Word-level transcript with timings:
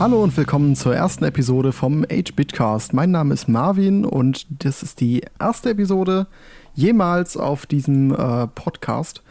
Hallo 0.00 0.22
und 0.22 0.34
willkommen 0.34 0.76
zur 0.76 0.96
ersten 0.96 1.24
Episode 1.24 1.72
vom 1.72 2.04
8-Bitcast. 2.04 2.94
Mein 2.94 3.10
Name 3.10 3.34
ist 3.34 3.48
Marvin 3.48 4.06
und 4.06 4.46
das 4.48 4.82
ist 4.82 5.02
die 5.02 5.22
erste 5.38 5.72
Episode 5.72 6.26
jemals 6.74 7.36
auf 7.36 7.66
diesem 7.66 8.14
äh, 8.14 8.46
Podcast. 8.46 9.22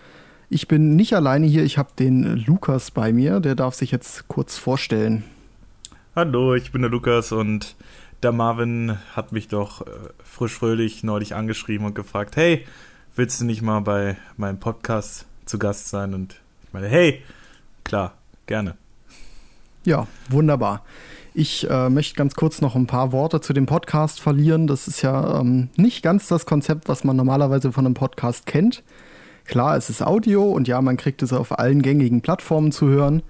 Ich 0.47 0.67
bin 0.67 0.95
nicht 0.95 1.15
alleine 1.15 1.47
hier, 1.47 1.63
ich 1.63 1.79
habe 1.79 1.89
den 1.97 2.45
Lukas 2.45 2.91
bei 2.91 3.11
mir, 3.11 3.39
der 3.39 3.55
darf 3.55 3.73
sich 3.73 3.89
jetzt 3.89 4.27
kurz 4.27 4.59
vorstellen. 4.59 5.23
Hallo, 6.15 6.53
ich 6.53 6.71
bin 6.71 6.83
der 6.83 6.91
Lukas 6.91 7.31
und 7.31 7.75
der 8.21 8.31
Marvin 8.31 8.99
hat 9.15 9.31
mich 9.31 9.47
doch 9.47 9.81
äh, 9.81 9.89
frisch 10.23 10.53
fröhlich 10.53 11.03
neulich 11.03 11.33
angeschrieben 11.33 11.87
und 11.87 11.95
gefragt, 11.95 12.35
hey, 12.35 12.63
willst 13.15 13.41
du 13.41 13.45
nicht 13.45 13.63
mal 13.63 13.79
bei 13.79 14.17
meinem 14.37 14.59
Podcast 14.59 15.25
zu 15.45 15.57
Gast 15.57 15.89
sein? 15.89 16.13
Und 16.13 16.39
ich 16.67 16.73
meine, 16.73 16.89
hey, 16.89 17.23
klar, 17.83 18.13
gerne. 18.45 18.75
Ja, 19.89 20.05
wunderbar. 20.29 20.83
Ich 21.33 21.67
äh, 21.67 21.89
möchte 21.89 22.13
ganz 22.13 22.35
kurz 22.35 22.61
noch 22.61 22.75
ein 22.75 22.85
paar 22.85 23.11
Worte 23.11 23.41
zu 23.41 23.53
dem 23.53 23.65
Podcast 23.65 24.21
verlieren. 24.21 24.67
Das 24.67 24.87
ist 24.87 25.01
ja 25.01 25.39
ähm, 25.39 25.69
nicht 25.77 26.03
ganz 26.03 26.27
das 26.27 26.45
Konzept, 26.45 26.87
was 26.87 27.03
man 27.03 27.15
normalerweise 27.15 27.71
von 27.71 27.87
einem 27.87 27.95
Podcast 27.95 28.45
kennt. 28.45 28.83
Klar, 29.45 29.77
es 29.77 29.89
ist 29.89 30.03
Audio 30.03 30.43
und 30.43 30.67
ja, 30.67 30.79
man 30.79 30.95
kriegt 30.95 31.23
es 31.23 31.33
auf 31.33 31.57
allen 31.57 31.81
gängigen 31.81 32.21
Plattformen 32.21 32.71
zu 32.71 32.87
hören. 32.87 33.23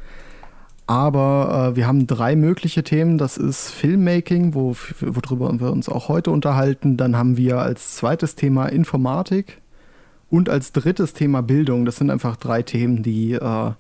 Aber 0.86 1.72
äh, 1.72 1.76
wir 1.78 1.88
haben 1.88 2.08
drei 2.08 2.36
mögliche 2.36 2.84
Themen. 2.84 3.18
Das 3.18 3.38
ist 3.38 3.70
Filmmaking, 3.70 4.54
wo, 4.54 4.76
worüber 5.00 5.58
wir 5.62 5.72
uns 5.72 5.88
auch 5.88 6.10
heute 6.10 6.32
unterhalten. 6.32 6.98
Dann 6.98 7.16
haben 7.16 7.38
wir 7.38 7.60
als 7.60 7.96
zweites 7.96 8.36
Thema 8.36 8.66
Informatik 8.66 9.62
und 10.30 10.50
als 10.50 10.74
drittes 10.74 11.14
Thema 11.14 11.42
Bildung. 11.42 11.86
Das 11.86 11.96
sind 11.96 12.12
einfach 12.12 12.36
drei 12.36 12.64
Themen, 12.64 13.02
die 13.02 13.32
äh, 13.32 13.72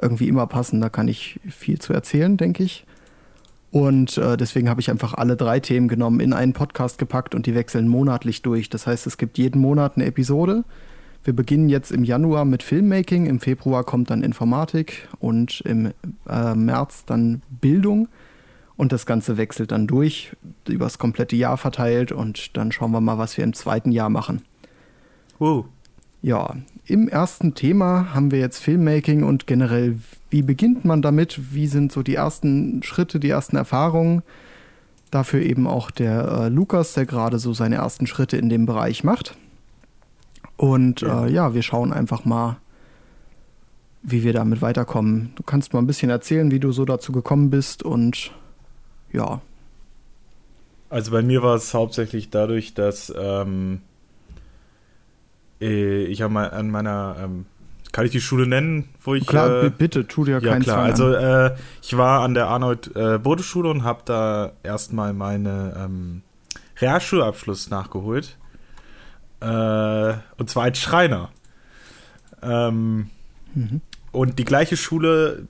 irgendwie 0.00 0.28
immer 0.28 0.46
passen. 0.46 0.80
Da 0.80 0.88
kann 0.88 1.08
ich 1.08 1.40
viel 1.48 1.80
zu 1.80 1.92
erzählen, 1.92 2.36
denke 2.36 2.62
ich. 2.62 2.86
Und 3.70 4.18
äh, 4.18 4.36
deswegen 4.36 4.68
habe 4.68 4.80
ich 4.80 4.90
einfach 4.90 5.14
alle 5.14 5.36
drei 5.36 5.58
Themen 5.58 5.88
genommen, 5.88 6.20
in 6.20 6.32
einen 6.32 6.52
Podcast 6.52 6.98
gepackt 6.98 7.34
und 7.34 7.46
die 7.46 7.54
wechseln 7.54 7.88
monatlich 7.88 8.42
durch. 8.42 8.70
Das 8.70 8.86
heißt, 8.86 9.06
es 9.06 9.18
gibt 9.18 9.36
jeden 9.36 9.60
Monat 9.60 9.96
eine 9.96 10.06
Episode 10.06 10.64
wir 11.24 11.34
beginnen 11.34 11.70
jetzt 11.70 11.90
im 11.90 12.04
Januar 12.04 12.44
mit 12.44 12.62
Filmmaking, 12.62 13.24
im 13.24 13.40
Februar 13.40 13.82
kommt 13.82 14.10
dann 14.10 14.22
Informatik 14.22 15.08
und 15.18 15.62
im 15.62 15.92
äh, 16.28 16.54
März 16.54 17.06
dann 17.06 17.42
Bildung. 17.48 18.08
Und 18.76 18.92
das 18.92 19.06
Ganze 19.06 19.36
wechselt 19.36 19.70
dann 19.72 19.86
durch, 19.86 20.36
über 20.68 20.84
das 20.84 20.98
komplette 20.98 21.36
Jahr 21.36 21.56
verteilt 21.56 22.12
und 22.12 22.56
dann 22.56 22.72
schauen 22.72 22.90
wir 22.90 23.00
mal, 23.00 23.18
was 23.18 23.36
wir 23.36 23.44
im 23.44 23.52
zweiten 23.54 23.92
Jahr 23.92 24.10
machen. 24.10 24.42
Wow. 25.38 25.66
Ja, 26.24 26.56
im 26.86 27.06
ersten 27.06 27.54
Thema 27.54 28.14
haben 28.14 28.30
wir 28.30 28.38
jetzt 28.38 28.58
Filmmaking 28.60 29.24
und 29.24 29.46
generell, 29.46 29.98
wie 30.30 30.40
beginnt 30.40 30.82
man 30.82 31.02
damit? 31.02 31.52
Wie 31.52 31.66
sind 31.66 31.92
so 31.92 32.02
die 32.02 32.14
ersten 32.14 32.82
Schritte, 32.82 33.20
die 33.20 33.28
ersten 33.28 33.56
Erfahrungen? 33.56 34.22
Dafür 35.10 35.42
eben 35.42 35.66
auch 35.66 35.90
der 35.90 36.26
äh, 36.26 36.48
Lukas, 36.48 36.94
der 36.94 37.04
gerade 37.04 37.38
so 37.38 37.52
seine 37.52 37.74
ersten 37.74 38.06
Schritte 38.06 38.38
in 38.38 38.48
dem 38.48 38.64
Bereich 38.64 39.04
macht. 39.04 39.36
Und 40.56 41.02
ja. 41.02 41.26
Äh, 41.26 41.30
ja, 41.30 41.52
wir 41.52 41.60
schauen 41.60 41.92
einfach 41.92 42.24
mal, 42.24 42.56
wie 44.02 44.22
wir 44.22 44.32
damit 44.32 44.62
weiterkommen. 44.62 45.32
Du 45.36 45.42
kannst 45.42 45.74
mal 45.74 45.80
ein 45.80 45.86
bisschen 45.86 46.08
erzählen, 46.08 46.50
wie 46.50 46.58
du 46.58 46.72
so 46.72 46.86
dazu 46.86 47.12
gekommen 47.12 47.50
bist 47.50 47.82
und 47.82 48.32
ja. 49.12 49.42
Also 50.88 51.10
bei 51.10 51.20
mir 51.20 51.42
war 51.42 51.56
es 51.56 51.74
hauptsächlich 51.74 52.30
dadurch, 52.30 52.72
dass 52.72 53.12
ähm, 53.14 53.82
äh, 55.60 56.04
ich 56.04 56.26
mal 56.28 56.50
an 56.50 56.70
meiner, 56.70 57.16
ähm, 57.22 57.46
kann 57.92 58.04
ich 58.04 58.12
die 58.12 58.20
Schule 58.20 58.46
nennen, 58.46 58.88
wo 59.02 59.14
ich. 59.14 59.26
Klar, 59.26 59.64
äh, 59.64 59.70
bitte, 59.70 60.06
tu 60.06 60.24
dir 60.24 60.32
ja 60.32 60.40
keinen 60.40 60.62
klar. 60.62 60.82
Also 60.82 61.12
äh, 61.12 61.54
ich 61.82 61.96
war 61.96 62.22
an 62.22 62.34
der 62.34 62.48
Arnold 62.48 62.94
äh, 62.96 63.18
Bode 63.18 63.42
Schule 63.42 63.70
und 63.70 63.84
habe 63.84 64.02
da 64.04 64.52
erstmal 64.62 65.12
meine 65.12 65.74
ähm, 65.78 66.22
Realschulabschluss 66.80 67.70
nachgeholt. 67.70 68.36
Äh, 69.40 70.14
und 70.36 70.50
zwar 70.50 70.64
als 70.64 70.78
Schreiner. 70.78 71.30
Ähm, 72.42 73.10
mhm. 73.54 73.80
Und 74.12 74.38
die 74.38 74.44
gleiche 74.44 74.76
Schule 74.76 75.48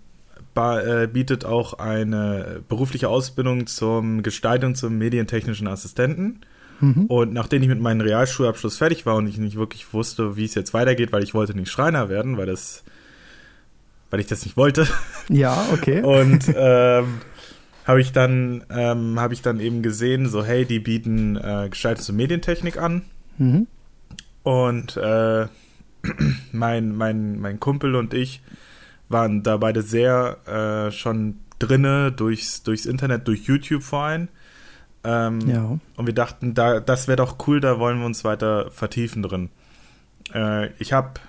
äh, 0.57 1.07
bietet 1.07 1.45
auch 1.45 1.75
eine 1.75 2.63
berufliche 2.69 3.09
Ausbildung 3.09 3.67
zum 3.67 4.23
Gestaltung 4.23 4.75
zum 4.75 4.99
medientechnischen 4.99 5.67
Assistenten. 5.67 6.41
Mhm. 6.85 7.07
Und 7.07 7.33
nachdem 7.33 7.63
ich 7.63 7.69
mit 7.69 7.81
meinem 7.81 8.03
Realschulabschluss 8.03 8.77
fertig 8.77 9.07
war 9.07 9.17
und 9.17 9.27
ich 9.27 9.39
nicht 9.39 9.57
wirklich 9.57 9.93
wusste, 9.93 10.37
wie 10.37 10.45
es 10.45 10.55
jetzt 10.55 10.75
weitergeht, 10.75 11.13
weil 11.13 11.23
ich 11.23 11.33
wollte 11.33 11.57
nicht 11.57 11.71
Schreiner 11.71 12.09
werden, 12.11 12.37
weil 12.37 12.47
das, 12.47 12.85
weil 14.11 14.21
ich 14.21 14.27
das 14.27 14.45
nicht 14.45 14.57
wollte. 14.57 14.87
Ja, 15.31 15.67
okay. 15.73 16.03
Und 16.03 16.53
ähm, 16.55 17.07
habe 17.87 18.01
ich 18.03 18.13
dann 18.13 18.63
ähm, 18.69 19.19
habe 19.19 19.33
ich 19.33 19.41
dann 19.41 19.59
eben 19.59 19.81
gesehen, 19.81 20.29
so 20.29 20.45
hey, 20.45 20.67
die 20.67 20.79
bieten 20.79 21.37
äh, 21.37 21.69
Gestaltung 21.71 22.05
zur 22.05 22.15
Medientechnik 22.15 22.77
an. 22.77 23.07
Mhm. 23.39 23.67
Und 24.43 24.99
äh, 24.99 25.47
mein, 26.53 26.95
mein, 26.95 27.41
mein 27.41 27.59
Kumpel 27.59 27.95
und 27.95 28.13
ich 28.13 28.43
waren 29.09 29.43
da 29.43 29.57
beide 29.57 29.81
sehr 29.81 30.37
äh, 30.47 30.93
schon 30.93 31.37
drinne 31.59 32.13
durchs, 32.13 32.63
durchs 32.63 32.85
Internet, 32.85 33.27
durch 33.29 33.45
YouTube 33.45 33.83
vor 33.83 34.05
allem. 34.05 34.29
Ähm, 35.05 35.41
ja. 35.49 35.79
Und 35.97 36.07
wir 36.07 36.15
dachten, 36.15 36.55
da, 36.55 36.81
das 36.81 37.09
wäre 37.09 37.17
doch 37.17 37.37
cool, 37.47 37.61
da 37.61 37.79
wollen 37.79 37.99
wir 37.99 38.07
uns 38.07 38.25
weiter 38.25 38.71
vertiefen 38.71 39.23
drin. 39.23 39.51
Äh, 40.33 40.73
ich 40.79 40.93
habe 40.93 41.21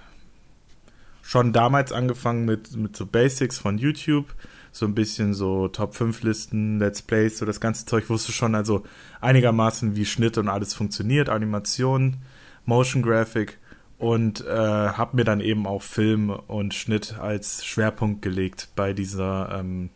schon 1.22 1.54
damals 1.54 1.92
angefangen 1.92 2.46
mit, 2.46 2.76
mit 2.76 2.96
so 2.96 3.06
Basics 3.06 3.58
von 3.58 3.78
YouTube, 3.78 4.34
so 4.72 4.86
ein 4.86 4.96
bisschen 4.96 5.34
so 5.34 5.68
Top 5.68 5.96
5 5.96 6.24
Listen, 6.24 6.80
Let's 6.80 7.02
Plays, 7.02 7.38
so 7.38 7.46
das 7.46 7.60
ganze 7.60 7.86
Zeug 7.86 8.10
wusste 8.10 8.32
schon 8.32 8.56
also 8.56 8.84
einigermaßen, 9.22 9.96
wie 9.96 10.06
Schnitt 10.06 10.38
und 10.38 10.50
alles 10.50 10.74
funktioniert, 10.74 11.30
Animation 11.30 12.18
Motion 12.66 13.02
Graphic 13.02 13.60
und 13.98 14.46
äh, 14.46 14.50
habe 14.50 15.16
mir 15.16 15.24
dann 15.24 15.40
eben 15.40 15.68
auch 15.68 15.82
Film 15.82 16.30
und 16.30 16.74
Schnitt 16.74 17.18
als 17.20 17.66
Schwerpunkt 17.66 18.22
gelegt 18.22 18.70
bei 18.76 18.94
dieser 18.94 19.60
ähm, 19.60 19.90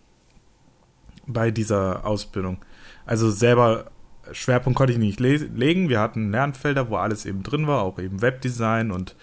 bei 1.28 1.52
dieser 1.52 2.06
Ausbildung. 2.06 2.58
Also 3.10 3.32
selber 3.32 3.86
Schwerpunkt 4.34 4.78
konnte 4.78 4.94
ich 4.94 5.00
nicht 5.00 5.20
le 5.20 5.38
legen. 5.38 5.90
Wir 5.90 6.00
hatten 6.00 6.30
Lernfelder, 6.30 6.92
wo 6.92 6.98
alles 6.98 7.26
eben 7.26 7.42
drin 7.42 7.66
war, 7.66 7.82
auch 7.82 7.98
eben 7.98 8.22
Webdesign 8.22 8.92
und 8.92 9.16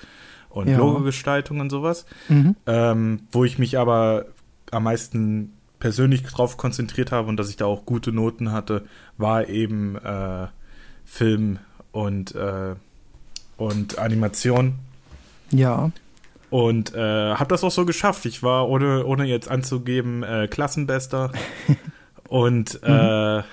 und 0.48 0.68
ja. 0.68 0.76
Logogestaltung 0.76 1.60
und 1.60 1.70
sowas. 1.70 2.04
Mhm. 2.28 2.56
Ähm, 2.66 3.20
wo 3.30 3.44
ich 3.44 3.60
mich 3.60 3.78
aber 3.78 4.24
am 4.72 4.82
meisten 4.82 5.52
persönlich 5.78 6.24
drauf 6.24 6.56
konzentriert 6.56 7.12
habe 7.12 7.28
und 7.28 7.36
dass 7.36 7.48
ich 7.48 7.56
da 7.56 7.66
auch 7.66 7.86
gute 7.86 8.10
Noten 8.10 8.50
hatte, 8.50 8.86
war 9.18 9.48
eben 9.48 9.94
äh, 9.94 10.48
Film 11.04 11.60
und 11.92 12.34
äh, 12.34 12.74
und 13.56 13.98
Animation. 14.00 14.80
Ja. 15.52 15.92
Und 16.50 16.92
äh, 16.92 17.34
habe 17.34 17.50
das 17.50 17.62
auch 17.62 17.70
so 17.70 17.86
geschafft. 17.86 18.26
Ich 18.26 18.42
war, 18.42 18.68
ohne, 18.68 19.06
ohne 19.06 19.26
jetzt 19.26 19.48
anzugeben, 19.48 20.24
äh, 20.24 20.48
Klassenbester 20.48 21.30
und 22.28 22.80
äh, 22.82 23.38
mhm. 23.38 23.44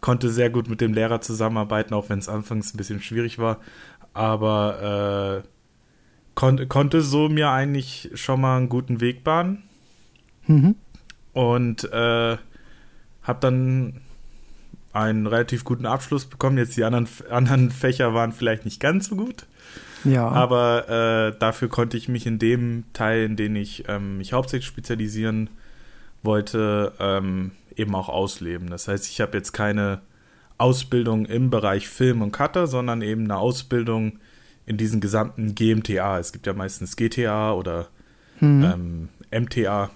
Konnte 0.00 0.30
sehr 0.30 0.50
gut 0.50 0.68
mit 0.68 0.80
dem 0.80 0.94
Lehrer 0.94 1.20
zusammenarbeiten, 1.20 1.94
auch 1.94 2.08
wenn 2.08 2.18
es 2.18 2.28
anfangs 2.28 2.72
ein 2.72 2.76
bisschen 2.76 3.00
schwierig 3.00 3.38
war. 3.38 3.58
Aber 4.14 5.42
äh, 5.44 5.48
kon 6.34 6.68
konnte 6.68 7.02
so 7.02 7.28
mir 7.28 7.50
eigentlich 7.50 8.10
schon 8.14 8.40
mal 8.40 8.56
einen 8.56 8.68
guten 8.68 9.00
Weg 9.00 9.24
bahnen. 9.24 9.64
Mhm. 10.46 10.76
Und 11.32 11.84
äh, 11.92 12.36
habe 13.22 13.40
dann 13.40 14.00
einen 14.92 15.26
relativ 15.26 15.64
guten 15.64 15.86
Abschluss 15.86 16.26
bekommen. 16.26 16.58
Jetzt 16.58 16.76
die 16.76 16.84
anderen, 16.84 17.08
anderen 17.30 17.70
Fächer 17.70 18.14
waren 18.14 18.32
vielleicht 18.32 18.64
nicht 18.64 18.80
ganz 18.80 19.08
so 19.08 19.16
gut. 19.16 19.46
Ja. 20.04 20.28
Aber 20.28 20.88
äh, 20.88 21.38
dafür 21.38 21.68
konnte 21.68 21.96
ich 21.96 22.08
mich 22.08 22.26
in 22.26 22.38
dem 22.38 22.84
Teil, 22.92 23.24
in 23.24 23.36
den 23.36 23.56
ich 23.56 23.84
ähm, 23.88 24.18
mich 24.18 24.32
hauptsächlich 24.32 24.66
spezialisieren 24.66 25.50
wollte, 26.22 26.92
ähm, 26.98 27.52
eben 27.78 27.94
auch 27.94 28.08
ausleben. 28.08 28.70
Das 28.70 28.88
heißt, 28.88 29.06
ich 29.08 29.20
habe 29.20 29.36
jetzt 29.36 29.52
keine 29.52 30.00
Ausbildung 30.58 31.24
im 31.26 31.50
Bereich 31.50 31.88
Film 31.88 32.22
und 32.22 32.32
Cutter, 32.32 32.66
sondern 32.66 33.02
eben 33.02 33.24
eine 33.24 33.36
Ausbildung 33.36 34.18
in 34.66 34.76
diesen 34.76 35.00
gesamten 35.00 35.54
GMTA. 35.54 36.18
Es 36.18 36.32
gibt 36.32 36.46
ja 36.46 36.52
meistens 36.52 36.96
GTA 36.96 37.52
oder 37.52 37.88
hm. 38.38 39.08
ähm, 39.32 39.44
MTA. 39.44 39.90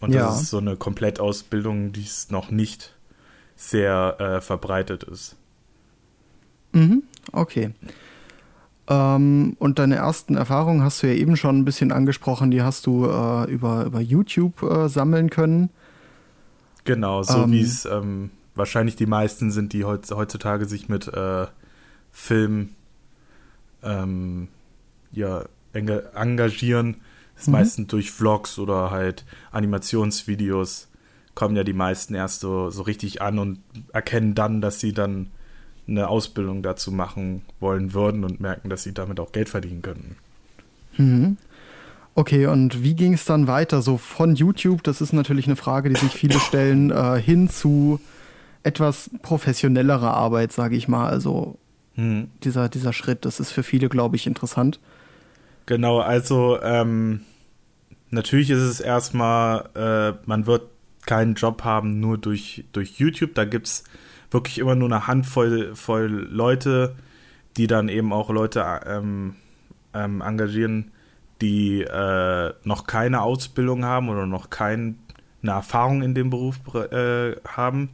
Und 0.00 0.12
ja. 0.12 0.26
das 0.26 0.42
ist 0.42 0.50
so 0.50 0.58
eine 0.58 0.76
Komplettausbildung, 0.76 1.92
die 1.92 2.02
es 2.02 2.30
noch 2.30 2.50
nicht 2.50 2.94
sehr 3.56 4.16
äh, 4.18 4.40
verbreitet 4.40 5.04
ist. 5.04 5.36
Mhm, 6.72 7.02
okay. 7.32 7.72
Ähm, 8.88 9.56
und 9.58 9.78
deine 9.78 9.96
ersten 9.96 10.36
Erfahrungen 10.36 10.82
hast 10.82 11.02
du 11.02 11.08
ja 11.08 11.14
eben 11.14 11.36
schon 11.36 11.58
ein 11.58 11.64
bisschen 11.64 11.90
angesprochen, 11.90 12.50
die 12.50 12.62
hast 12.62 12.86
du 12.86 13.06
äh, 13.06 13.50
über, 13.50 13.84
über 13.84 14.00
YouTube 14.00 14.62
äh, 14.62 14.88
sammeln 14.88 15.30
können. 15.30 15.70
Genau, 16.86 17.22
so 17.22 17.42
ähm, 17.42 17.52
wie 17.52 17.60
es 17.60 17.84
ähm, 17.84 18.30
wahrscheinlich 18.54 18.96
die 18.96 19.06
meisten 19.06 19.50
sind, 19.50 19.72
die 19.72 19.84
heutzutage 19.84 20.64
sich 20.64 20.88
mit 20.88 21.08
äh, 21.08 21.46
Film 22.12 22.70
ähm, 23.82 24.48
ja, 25.12 25.44
engagieren. 25.72 26.96
Das 27.34 27.42
ist 27.42 27.48
mhm. 27.48 27.52
meistens 27.52 27.88
durch 27.88 28.10
Vlogs 28.10 28.58
oder 28.58 28.90
halt 28.90 29.26
Animationsvideos 29.52 30.88
kommen 31.34 31.54
ja 31.54 31.64
die 31.64 31.74
meisten 31.74 32.14
erst 32.14 32.40
so, 32.40 32.70
so 32.70 32.82
richtig 32.82 33.20
an 33.20 33.38
und 33.38 33.58
erkennen 33.92 34.34
dann, 34.34 34.62
dass 34.62 34.80
sie 34.80 34.94
dann 34.94 35.30
eine 35.86 36.08
Ausbildung 36.08 36.62
dazu 36.62 36.90
machen 36.90 37.42
wollen 37.60 37.92
würden 37.92 38.24
und 38.24 38.40
merken, 38.40 38.70
dass 38.70 38.82
sie 38.82 38.94
damit 38.94 39.20
auch 39.20 39.32
Geld 39.32 39.50
verdienen 39.50 39.82
könnten. 39.82 40.16
Mhm. 40.96 41.36
Okay, 42.18 42.46
und 42.46 42.82
wie 42.82 42.94
ging 42.94 43.12
es 43.12 43.26
dann 43.26 43.46
weiter? 43.46 43.82
So 43.82 43.98
von 43.98 44.36
YouTube, 44.36 44.82
das 44.82 45.02
ist 45.02 45.12
natürlich 45.12 45.46
eine 45.46 45.54
Frage, 45.54 45.90
die 45.90 46.00
sich 46.00 46.12
viele 46.12 46.40
stellen, 46.40 46.90
äh, 46.90 47.20
hin 47.20 47.50
zu 47.50 48.00
etwas 48.62 49.10
professionellerer 49.20 50.14
Arbeit, 50.14 50.50
sage 50.50 50.76
ich 50.76 50.88
mal. 50.88 51.10
Also 51.10 51.58
mhm. 51.94 52.30
dieser, 52.42 52.70
dieser 52.70 52.94
Schritt, 52.94 53.26
das 53.26 53.38
ist 53.38 53.52
für 53.52 53.62
viele, 53.62 53.90
glaube 53.90 54.16
ich, 54.16 54.26
interessant. 54.26 54.80
Genau, 55.66 55.98
also 55.98 56.58
ähm, 56.62 57.20
natürlich 58.08 58.48
ist 58.48 58.62
es 58.62 58.80
erstmal, 58.80 59.68
äh, 59.74 60.16
man 60.24 60.46
wird 60.46 60.62
keinen 61.04 61.34
Job 61.34 61.64
haben 61.64 62.00
nur 62.00 62.16
durch, 62.16 62.64
durch 62.72 62.98
YouTube. 62.98 63.34
Da 63.34 63.44
gibt 63.44 63.66
es 63.66 63.84
wirklich 64.30 64.58
immer 64.58 64.74
nur 64.74 64.88
eine 64.88 65.06
Handvoll 65.06 65.76
voll 65.76 66.28
Leute, 66.30 66.96
die 67.58 67.66
dann 67.66 67.90
eben 67.90 68.14
auch 68.14 68.30
Leute 68.30 68.64
ähm, 68.86 69.36
ähm, 69.92 70.22
engagieren, 70.22 70.92
die 71.40 71.82
äh, 71.82 72.52
noch 72.64 72.86
keine 72.86 73.22
Ausbildung 73.22 73.84
haben 73.84 74.08
oder 74.08 74.26
noch 74.26 74.50
keine 74.50 74.94
Erfahrung 75.42 76.02
in 76.02 76.14
dem 76.14 76.30
Beruf 76.30 76.60
äh, 76.74 77.36
haben. 77.46 77.90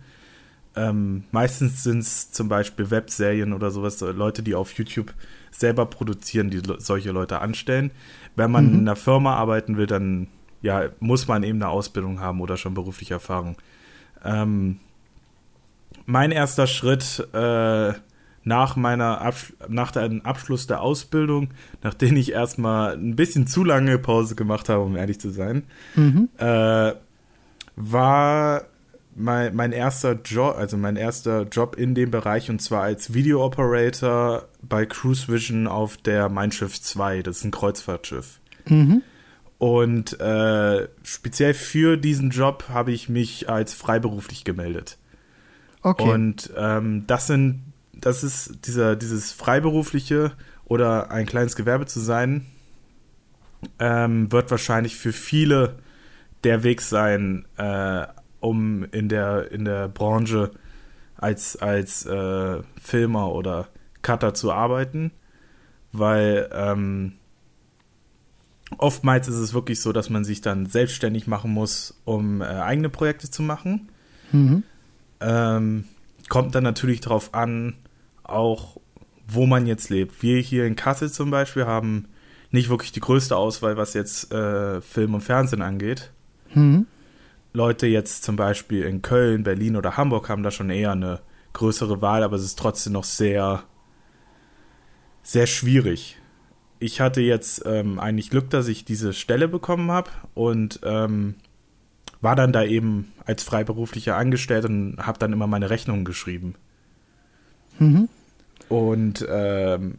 Ähm, 0.75 1.25
meistens 1.33 1.83
sind 1.83 1.99
es 1.99 2.33
zum 2.33 2.49
Beispiel 2.49 2.91
Webserien 2.91 3.53
oder 3.53 3.71
sowas, 3.71 4.01
Leute, 4.01 4.43
die 4.43 4.55
auf 4.55 4.73
YouTube 4.73 5.13
selber 5.51 5.87
produzieren, 5.87 6.51
die 6.51 6.63
solche 6.79 7.11
Leute 7.11 7.41
anstellen. 7.41 7.91
Wenn 8.37 8.51
man 8.51 8.69
mhm. 8.69 8.75
in 8.75 8.81
einer 8.81 8.97
Firma 8.97 9.35
arbeiten 9.35 9.77
will, 9.77 9.87
dann 9.87 10.29
ja, 10.63 10.89
muss 11.01 11.29
man 11.29 11.43
eben 11.43 11.61
eine 11.61 11.71
Ausbildung 11.71 12.21
haben 12.21 12.41
oder 12.41 12.57
schon 12.57 12.75
berufliche 12.75 13.15
Erfahrung. 13.15 13.57
Ähm, 14.25 14.79
mein 16.07 16.31
erster 16.31 16.67
Schritt 16.67 17.29
äh, 17.35 17.93
nach 18.45 18.77
meiner 18.77 19.21
Abs 19.21 19.53
nach 19.69 19.93
dem 19.93 20.25
Abschluss 20.25 20.67
der 20.67 20.81
Ausbildung, 20.81 21.51
nachdem 21.83 22.17
ich 22.17 22.33
erstmal 22.33 22.95
ein 22.95 23.17
bisschen 23.17 23.47
zu 23.47 23.65
lange 23.65 23.99
Pause 23.99 24.35
gemacht 24.35 24.69
habe, 24.69 24.83
um 24.83 24.97
ehrlich 24.97 25.21
zu 25.21 25.31
sein, 25.31 25.65
mhm. 25.95 26.29
äh, 26.39 26.93
war 27.77 28.63
mein, 29.15 29.55
mein 29.55 29.73
erster 29.73 30.19
Job, 30.25 30.57
also 30.57 30.77
mein 30.77 30.97
erster 30.97 31.43
Job 31.43 31.77
in 31.77 31.95
dem 31.95 32.11
Bereich 32.11 32.51
und 32.51 32.61
zwar 32.61 32.83
als 32.83 33.15
Video 33.15 33.45
Operator 33.45 34.49
bei 34.63 34.87
Cruise 34.87 35.29
Vision 35.29 35.67
auf 35.67 35.97
der 35.97 36.29
Mein 36.29 36.53
Schiff 36.53 36.81
2, 36.81 37.23
das 37.23 37.39
ist 37.39 37.45
ein 37.45 37.51
Kreuzfahrtschiff. 37.51 38.41
Mhm. 38.67 39.03
Und 39.59 40.19
äh, 40.19 40.89
speziell 41.05 41.55
für 41.55 41.97
diesen 41.97 42.31
Job 42.31 42.65
habe 42.69 42.91
ich 42.91 43.09
mich 43.09 43.49
als 43.49 43.75
freiberuflich 43.75 44.45
gemeldet. 44.45 44.99
Okay. 45.83 46.11
Und 46.11 46.51
ähm, 46.57 47.05
das 47.07 47.27
sind 47.27 47.72
das 48.03 48.25
ist 48.25 48.67
dieser, 48.67 48.97
dieses 48.97 49.33
Freiberufliche 49.33 50.33
oder 50.65 51.11
ein 51.11 51.25
kleines 51.25 51.57
Gewerbe 51.57 51.87
zu 51.87 52.01
sein, 52.01 52.47
ähm, 53.79 54.31
wird 54.31 54.51
wahrscheinlich 54.51 54.97
für 54.97 55.13
viele 55.13 55.79
der 56.45 56.65
Weg 56.65 56.83
sein, 56.83 57.47
äh, 57.57 58.07
um 58.41 58.85
in 58.91 59.09
der, 59.09 59.53
in 59.53 59.65
der 59.65 59.89
Branche 59.89 60.51
als, 61.17 61.57
als 61.57 62.05
äh, 62.05 62.61
Filmer 62.81 63.33
oder 63.33 63.69
Cutter 64.03 64.35
zu 64.35 64.53
arbeiten, 64.53 65.13
weil 65.93 66.51
ähm, 66.53 67.13
oftmals 68.79 69.29
ist 69.29 69.37
es 69.37 69.55
wirklich 69.55 69.81
so, 69.81 69.93
dass 69.93 70.11
man 70.11 70.25
sich 70.25 70.41
dann 70.41 70.67
selbstständig 70.67 71.29
machen 71.29 71.53
muss, 71.53 72.01
um 72.05 72.43
äh, 72.43 72.47
eigene 72.47 72.89
Projekte 72.89 73.31
zu 73.31 73.43
machen. 73.43 73.91
Mhm. 74.33 74.65
Ähm, 75.21 75.85
kommt 76.29 76.57
dann 76.57 76.65
natürlich 76.65 77.01
darauf 77.01 77.33
an, 77.35 77.75
auch, 78.33 78.81
wo 79.29 79.47
man 79.47 79.67
jetzt 79.67 79.91
lebt. 79.91 80.23
Wir 80.23 80.41
hier 80.41 80.67
in 80.67 80.77
Kassel 80.77 81.11
zum 81.11 81.31
Beispiel 81.31 81.67
haben 81.67 82.09
nicht 82.51 82.69
wirklich 82.69 82.93
die 82.93 83.01
größte 83.01 83.37
Auswahl, 83.37 83.77
was 83.77 83.95
jetzt 83.95 84.33
äh, 84.33 84.81
Film 84.81 85.15
und 85.15 85.23
Fernsehen 85.23 85.63
angeht. 85.63 86.11
Mhm. 86.55 86.87
Leute 87.55 87.87
jetzt 87.87 88.25
zum 88.25 88.37
Beispiel 88.37 88.83
in 88.83 89.03
Köln, 89.03 89.43
Berlin 89.43 89.77
oder 89.77 89.97
Hamburg 89.97 90.29
haben 90.29 90.43
da 90.43 90.51
schon 90.51 90.71
eher 90.71 90.93
eine 90.93 91.21
größere 91.53 92.01
Wahl, 92.01 92.23
aber 92.23 92.37
es 92.37 92.45
ist 92.45 92.59
trotzdem 92.59 92.95
noch 92.95 93.05
sehr, 93.05 93.65
sehr 95.23 95.47
schwierig. 95.47 96.19
Ich 96.79 97.01
hatte 97.01 97.21
jetzt 97.21 97.63
ähm, 97.67 97.99
eigentlich 97.99 98.31
Glück, 98.31 98.51
dass 98.51 98.69
ich 98.69 98.85
diese 98.85 99.13
Stelle 99.13 99.49
bekommen 99.49 99.91
habe 99.91 100.11
und 100.35 100.81
ähm, 100.83 101.37
war 102.21 102.37
dann 102.37 102.53
da 102.53 102.65
eben 102.65 103.13
als 103.25 103.43
Freiberuflicher 103.43 104.17
angestellt 104.17 104.65
und 104.65 104.97
habe 104.99 105.19
dann 105.19 105.33
immer 105.33 105.47
meine 105.47 105.71
Rechnungen 105.71 106.05
geschrieben. 106.05 106.55
Mhm. 107.79 108.09
Und 108.73 109.27
ähm, 109.29 109.99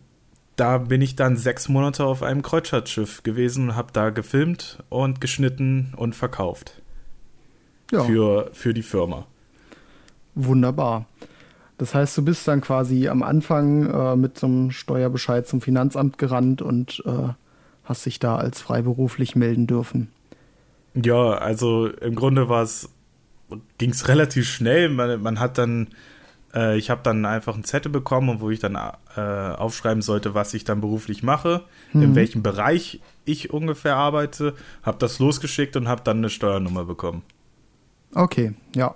da 0.55 0.79
bin 0.79 1.03
ich 1.03 1.15
dann 1.15 1.37
sechs 1.37 1.69
Monate 1.69 2.05
auf 2.05 2.23
einem 2.23 2.41
Kreuzfahrtschiff 2.41 3.21
gewesen 3.21 3.69
und 3.69 3.75
habe 3.75 3.93
da 3.93 4.09
gefilmt 4.09 4.79
und 4.89 5.21
geschnitten 5.21 5.93
und 5.95 6.15
verkauft. 6.15 6.81
Ja. 7.91 8.03
Für, 8.03 8.49
für 8.51 8.73
die 8.73 8.81
Firma. 8.81 9.27
Wunderbar. 10.33 11.05
Das 11.77 11.93
heißt, 11.93 12.17
du 12.17 12.25
bist 12.25 12.47
dann 12.47 12.61
quasi 12.61 13.09
am 13.09 13.21
Anfang 13.21 13.85
äh, 13.85 14.15
mit 14.15 14.39
so 14.39 14.47
einem 14.47 14.71
Steuerbescheid 14.71 15.47
zum 15.47 15.61
Finanzamt 15.61 16.17
gerannt 16.17 16.63
und 16.63 17.03
äh, 17.05 17.29
hast 17.83 18.07
dich 18.07 18.17
da 18.17 18.37
als 18.37 18.59
freiberuflich 18.59 19.35
melden 19.35 19.67
dürfen. 19.67 20.11
Ja, 20.95 21.33
also 21.33 21.89
im 21.89 22.15
Grunde 22.15 22.49
war 22.49 22.63
es, 22.63 22.89
ging 23.77 23.91
es 23.91 24.07
relativ 24.07 24.49
schnell. 24.49 24.89
Man, 24.89 25.21
man 25.21 25.39
hat 25.39 25.59
dann 25.59 25.89
äh, 26.53 26.77
ich 26.77 26.89
habe 26.89 27.01
dann 27.03 27.25
einfach 27.25 27.53
einen 27.53 27.63
Zettel 27.63 27.91
bekommen, 27.91 28.39
wo 28.39 28.49
ich 28.49 28.59
dann 28.59 28.75
äh, 28.75 29.19
aufschreiben 29.19 30.01
sollte, 30.01 30.33
was 30.33 30.53
ich 30.53 30.63
dann 30.63 30.81
beruflich 30.81 31.23
mache, 31.23 31.61
mhm. 31.93 32.01
in 32.03 32.15
welchem 32.15 32.43
Bereich 32.43 32.99
ich 33.25 33.51
ungefähr 33.51 33.95
arbeite, 33.95 34.53
habe 34.83 34.97
das 34.99 35.19
losgeschickt 35.19 35.75
und 35.75 35.87
habe 35.87 36.01
dann 36.03 36.17
eine 36.17 36.29
Steuernummer 36.29 36.85
bekommen. 36.85 37.23
Okay, 38.13 38.53
ja. 38.75 38.95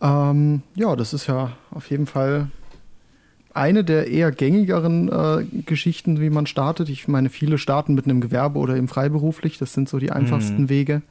Ähm, 0.00 0.62
ja, 0.74 0.96
das 0.96 1.12
ist 1.12 1.26
ja 1.26 1.52
auf 1.70 1.90
jeden 1.90 2.06
Fall 2.06 2.48
eine 3.54 3.84
der 3.84 4.08
eher 4.08 4.32
gängigeren 4.32 5.08
äh, 5.08 5.44
Geschichten, 5.66 6.20
wie 6.20 6.30
man 6.30 6.46
startet. 6.46 6.88
Ich 6.88 7.06
meine, 7.08 7.28
viele 7.28 7.58
starten 7.58 7.94
mit 7.94 8.06
einem 8.06 8.20
Gewerbe 8.20 8.58
oder 8.58 8.76
eben 8.76 8.88
freiberuflich. 8.88 9.58
Das 9.58 9.74
sind 9.74 9.88
so 9.88 9.98
die 9.98 10.10
einfachsten 10.10 10.62
mhm. 10.62 10.68
Wege. 10.70 11.02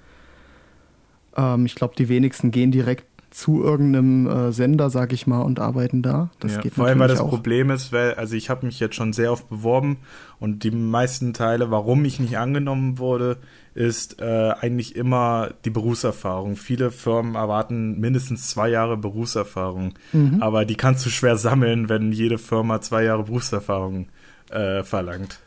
Ähm, 1.36 1.66
ich 1.66 1.76
glaube, 1.76 1.96
die 1.96 2.10
wenigsten 2.10 2.52
gehen 2.52 2.72
direkt 2.72 3.06
zu 3.32 3.64
irgendeinem 3.64 4.28
äh, 4.28 4.52
Sender, 4.52 4.90
sag 4.90 5.14
ich 5.14 5.26
mal, 5.26 5.42
und 5.42 5.60
arbeiten 5.60 6.02
da. 6.02 6.30
Das 6.40 6.56
ja, 6.56 6.62
geht 6.62 6.74
vor 6.74 6.86
allem, 6.86 7.00
weil 7.00 7.08
das 7.08 7.22
auch. 7.22 7.30
Problem 7.30 7.72
ist, 7.72 7.94
weil, 7.94 8.14
also 8.16 8.36
ich 8.36 8.50
habe 8.50 8.66
mich 8.66 8.80
jetzt 8.80 8.96
schon 8.96 9.14
sehr 9.14 9.32
oft 9.32 9.50
beworben 9.50 9.98
und 10.40 10.64
die 10.64 10.72
meisten 10.72 11.34
Teile, 11.34 11.72
warum 11.72 12.04
ich 12.04 12.20
nicht 12.20 12.38
angenommen 12.38 13.00
wurde, 13.00 13.38
ist 13.74 14.22
äh, 14.22 14.52
eigentlich 14.60 14.98
immer 14.98 15.52
die 15.64 15.70
Berufserfahrung. 15.70 16.58
Viele 16.58 16.92
Firmen 16.92 17.36
erwarten 17.36 18.00
mindestens 18.02 18.50
zwei 18.50 18.68
Jahre 18.70 18.98
Berufserfahrung, 18.98 19.94
mhm. 20.12 20.44
aber 20.44 20.66
die 20.66 20.76
kannst 20.76 21.06
du 21.06 21.10
schwer 21.10 21.38
sammeln, 21.38 21.88
wenn 21.88 22.12
jede 22.12 22.38
Firma 22.38 22.82
zwei 22.82 23.06
Jahre 23.06 23.24
Berufserfahrung 23.24 24.10
äh, 24.50 24.84
verlangt. 24.84 25.40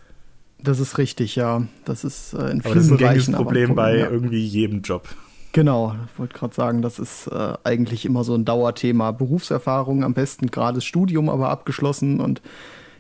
Das 0.59 0.81
ist 0.81 0.97
richtig, 0.97 1.37
ja. 1.37 1.67
Das 1.85 2.03
ist 2.03 2.33
äh, 2.33 2.49
in 2.49 2.63
vielen 2.63 2.65
aber 2.65 2.75
das 2.75 2.85
ist 2.85 2.91
ein 2.93 2.97
Bereichen 2.97 3.35
Problem 3.35 3.75
bei 3.75 3.99
ja. 3.99 4.09
irgendwie 4.09 4.43
jedem 4.43 4.81
Job. 4.81 5.07
Genau, 5.55 5.95
ich 6.05 6.19
wollte 6.19 6.37
gerade 6.37 6.53
sagen, 6.53 6.83
das 6.83 6.99
ist 6.99 7.29
äh, 7.29 7.53
eigentlich 7.63 8.05
immer 8.05 8.25
so 8.25 8.35
ein 8.35 8.45
Dauerthema. 8.45 9.13
Berufserfahrung, 9.13 10.03
am 10.03 10.13
besten 10.13 10.49
gerade 10.51 10.79
das 10.79 10.85
Studium 10.85 11.29
aber 11.29 11.49
abgeschlossen 11.49 12.19
und 12.19 12.43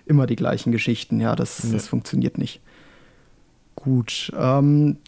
immer 0.06 0.26
die 0.26 0.36
gleichen 0.36 0.70
Geschichten. 0.70 1.20
Ja, 1.20 1.34
das, 1.34 1.64
ja. 1.64 1.72
das 1.72 1.88
funktioniert 1.88 2.38
nicht. 2.38 2.60
Gut. 3.74 4.32
Ähm, 4.38 4.98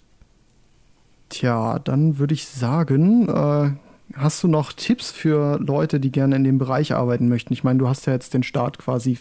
tja, 1.28 1.78
dann 1.78 2.18
würde 2.18 2.34
ich 2.34 2.48
sagen, 2.48 3.28
äh, 3.28 3.70
hast 4.18 4.42
du 4.42 4.48
noch 4.48 4.72
Tipps 4.72 5.12
für 5.12 5.60
Leute, 5.60 6.00
die 6.00 6.10
gerne 6.10 6.34
in 6.34 6.42
dem 6.42 6.58
Bereich 6.58 6.94
arbeiten 6.94 7.28
möchten? 7.28 7.52
Ich 7.52 7.62
meine, 7.62 7.78
du 7.78 7.88
hast 7.88 8.06
ja 8.06 8.12
jetzt 8.12 8.34
den 8.34 8.42
Start 8.42 8.78
quasi 8.78 9.20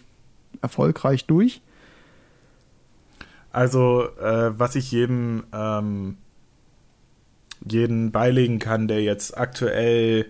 erfolgreich 0.63 1.25
durch. 1.25 1.61
Also, 3.51 4.07
äh, 4.19 4.57
was 4.57 4.73
ich 4.75 4.91
jedem 4.91 5.43
ähm 5.53 6.17
jeden 7.69 8.11
beilegen 8.11 8.59
kann, 8.59 8.87
der 8.87 9.01
jetzt 9.01 9.37
aktuell 9.37 10.25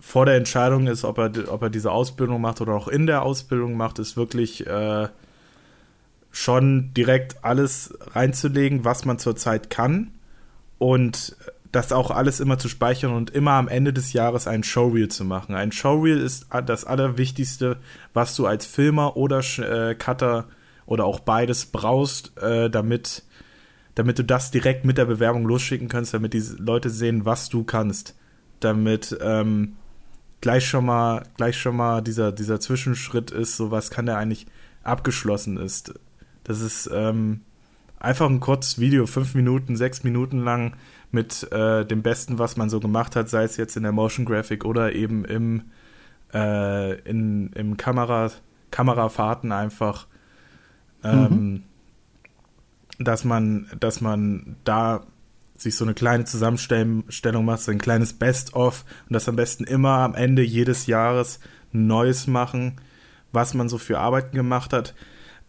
vor 0.00 0.26
der 0.26 0.36
Entscheidung 0.36 0.86
ist, 0.86 1.04
ob 1.04 1.18
er, 1.18 1.32
ob 1.48 1.62
er 1.62 1.70
diese 1.70 1.90
Ausbildung 1.90 2.40
macht 2.40 2.60
oder 2.60 2.74
auch 2.74 2.88
in 2.88 3.06
der 3.06 3.22
Ausbildung 3.22 3.76
macht, 3.76 3.98
ist 3.98 4.16
wirklich 4.16 4.66
äh, 4.66 5.08
schon 6.30 6.92
direkt 6.94 7.42
alles 7.44 7.96
reinzulegen, 8.12 8.84
was 8.84 9.04
man 9.04 9.18
zurzeit 9.18 9.70
kann 9.70 10.10
und 10.78 11.36
das 11.72 11.92
auch 11.92 12.10
alles 12.10 12.40
immer 12.40 12.58
zu 12.58 12.68
speichern 12.68 13.12
und 13.12 13.30
immer 13.30 13.52
am 13.52 13.68
Ende 13.68 13.92
des 13.92 14.12
Jahres 14.12 14.46
ein 14.46 14.62
Showreel 14.62 15.08
zu 15.08 15.24
machen. 15.24 15.54
Ein 15.54 15.72
Showreel 15.72 16.20
ist 16.20 16.46
das 16.66 16.84
Allerwichtigste, 16.84 17.78
was 18.12 18.36
du 18.36 18.46
als 18.46 18.66
Filmer 18.66 19.16
oder 19.16 19.40
äh, 19.58 19.94
Cutter 19.94 20.46
oder 20.86 21.04
auch 21.04 21.20
beides 21.20 21.66
brauchst, 21.66 22.36
äh, 22.40 22.70
damit 22.70 23.24
damit 23.94 24.18
du 24.18 24.24
das 24.24 24.50
direkt 24.50 24.84
mit 24.84 24.98
der 24.98 25.04
Bewerbung 25.04 25.44
losschicken 25.46 25.88
kannst, 25.88 26.14
damit 26.14 26.34
die 26.34 26.42
Leute 26.58 26.90
sehen, 26.90 27.24
was 27.24 27.48
du 27.48 27.64
kannst. 27.64 28.16
Damit 28.60 29.16
ähm, 29.20 29.76
gleich 30.40 30.66
schon 30.66 30.86
mal, 30.86 31.24
gleich 31.36 31.56
schon 31.56 31.76
mal 31.76 32.02
dieser, 32.02 32.32
dieser 32.32 32.60
Zwischenschritt 32.60 33.30
ist, 33.30 33.56
so 33.56 33.70
was 33.70 33.90
kann 33.90 34.06
der 34.06 34.18
eigentlich 34.18 34.46
abgeschlossen 34.82 35.56
ist. 35.56 35.94
Das 36.42 36.60
ist 36.60 36.90
ähm, 36.92 37.42
einfach 38.00 38.28
ein 38.28 38.40
kurzes 38.40 38.78
Video, 38.78 39.06
fünf 39.06 39.34
Minuten, 39.34 39.76
sechs 39.76 40.02
Minuten 40.02 40.40
lang 40.40 40.74
mit 41.12 41.50
äh, 41.52 41.86
dem 41.86 42.02
Besten, 42.02 42.38
was 42.38 42.56
man 42.56 42.68
so 42.68 42.80
gemacht 42.80 43.14
hat, 43.14 43.28
sei 43.28 43.44
es 43.44 43.56
jetzt 43.56 43.76
in 43.76 43.84
der 43.84 43.92
Motion 43.92 44.26
Graphic 44.26 44.64
oder 44.64 44.92
eben 44.92 45.24
im, 45.24 45.62
äh, 46.32 46.98
in, 47.02 47.50
im 47.52 47.76
Kamera, 47.76 48.30
Kamerafahrten 48.72 49.52
einfach. 49.52 50.08
Ähm, 51.04 51.22
mhm 51.22 51.62
dass 52.98 53.24
man, 53.24 53.66
dass 53.80 54.00
man 54.00 54.56
da 54.64 55.06
sich 55.56 55.76
so 55.76 55.84
eine 55.84 55.94
kleine 55.94 56.24
Zusammenstellung 56.24 57.44
macht, 57.44 57.60
so 57.60 57.70
ein 57.70 57.78
kleines 57.78 58.12
Best-of 58.12 58.84
und 59.08 59.14
das 59.14 59.28
am 59.28 59.36
besten 59.36 59.64
immer 59.64 59.98
am 59.98 60.14
Ende 60.14 60.42
jedes 60.42 60.86
Jahres 60.86 61.40
Neues 61.72 62.26
machen, 62.26 62.80
was 63.32 63.54
man 63.54 63.68
so 63.68 63.78
für 63.78 63.98
Arbeiten 63.98 64.36
gemacht 64.36 64.72
hat. 64.72 64.94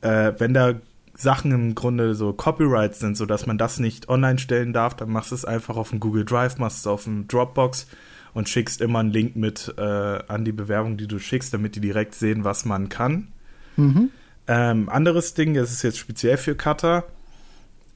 Äh, 0.02 0.34
wenn 0.38 0.54
da 0.54 0.76
Sachen 1.16 1.52
im 1.52 1.76
Grunde 1.76 2.14
so 2.16 2.34
Copyrights 2.34 3.00
sind, 3.00 3.16
sodass 3.16 3.46
man 3.46 3.58
das 3.58 3.80
nicht 3.80 4.10
online 4.10 4.38
stellen 4.38 4.74
darf, 4.74 4.96
dann 4.96 5.10
machst 5.10 5.32
du 5.32 5.36
es 5.36 5.46
einfach 5.46 5.78
auf 5.78 5.92
dem 5.92 6.00
Google 6.00 6.26
Drive, 6.26 6.58
machst 6.58 6.80
es 6.80 6.88
auf 6.88 7.06
dem 7.06 7.28
Dropbox 7.28 7.88
und 8.34 8.50
schickst 8.50 8.82
immer 8.82 9.00
einen 9.00 9.12
Link 9.12 9.36
mit 9.36 9.74
äh, 9.78 9.82
an 9.82 10.44
die 10.44 10.52
Bewerbung, 10.52 10.98
die 10.98 11.08
du 11.08 11.20
schickst, 11.20 11.54
damit 11.54 11.76
die 11.76 11.80
direkt 11.80 12.16
sehen, 12.16 12.44
was 12.44 12.66
man 12.66 12.90
kann. 12.90 13.30
Mhm. 13.78 14.10
Ähm, 14.48 14.90
anderes 14.90 15.34
Ding, 15.34 15.54
das 15.54 15.72
ist 15.72 15.84
jetzt 15.84 15.98
speziell 15.98 16.38
für 16.38 16.56
Cutter, 16.56 17.06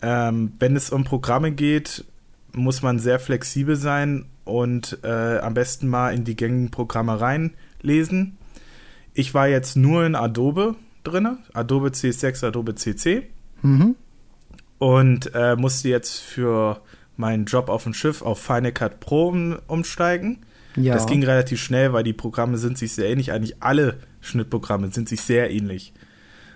ähm, 0.01 0.53
wenn 0.60 0.75
es 0.75 0.89
um 0.89 1.03
Programme 1.03 1.51
geht, 1.51 2.06
muss 2.53 2.82
man 2.82 3.00
sehr 3.00 3.20
flexibel 3.20 3.75
sein 3.75 4.25
und 4.44 5.00
äh, 5.03 5.38
am 5.39 5.53
besten 5.53 5.88
mal 5.88 6.13
in 6.13 6.24
die 6.24 6.36
gängigen 6.36 6.72
Programme 6.72 7.20
reinlesen. 7.20 8.38
Ich 9.13 9.34
war 9.34 9.48
jetzt 9.48 9.75
nur 9.75 10.06
in 10.06 10.15
Adobe 10.15 10.75
drin, 11.03 11.38
Adobe 11.53 11.89
CS6, 11.89 12.48
Adobe 12.48 12.75
CC. 12.75 13.29
Mhm. 13.62 13.96
Und 14.77 15.32
äh, 15.34 15.56
musste 15.56 15.89
jetzt 15.89 16.20
für 16.20 16.82
meinen 17.18 17.46
Job 17.46 17.70
auf 17.70 17.84
dem 17.84 17.94
Schiff 17.94 18.22
auf 18.22 18.39
Final 18.39 18.72
Cut 18.72 19.01
Pro 19.01 19.27
um, 19.27 19.60
umsteigen. 19.68 20.39
Ja. 20.75 20.94
Das 20.94 21.06
ging 21.06 21.24
relativ 21.24 21.62
schnell, 21.62 21.91
weil 21.91 22.03
die 22.03 22.13
Programme 22.13 22.58
sind 22.58 22.77
sich 22.77 22.94
sehr 22.94 23.10
ähnlich. 23.10 23.34
Eigentlich 23.34 23.62
alle 23.62 23.98
Schnittprogramme 24.22 24.89
sind 24.89 25.10
sich 25.10 25.22
sehr 25.22 25.51
ähnlich. 25.51 25.94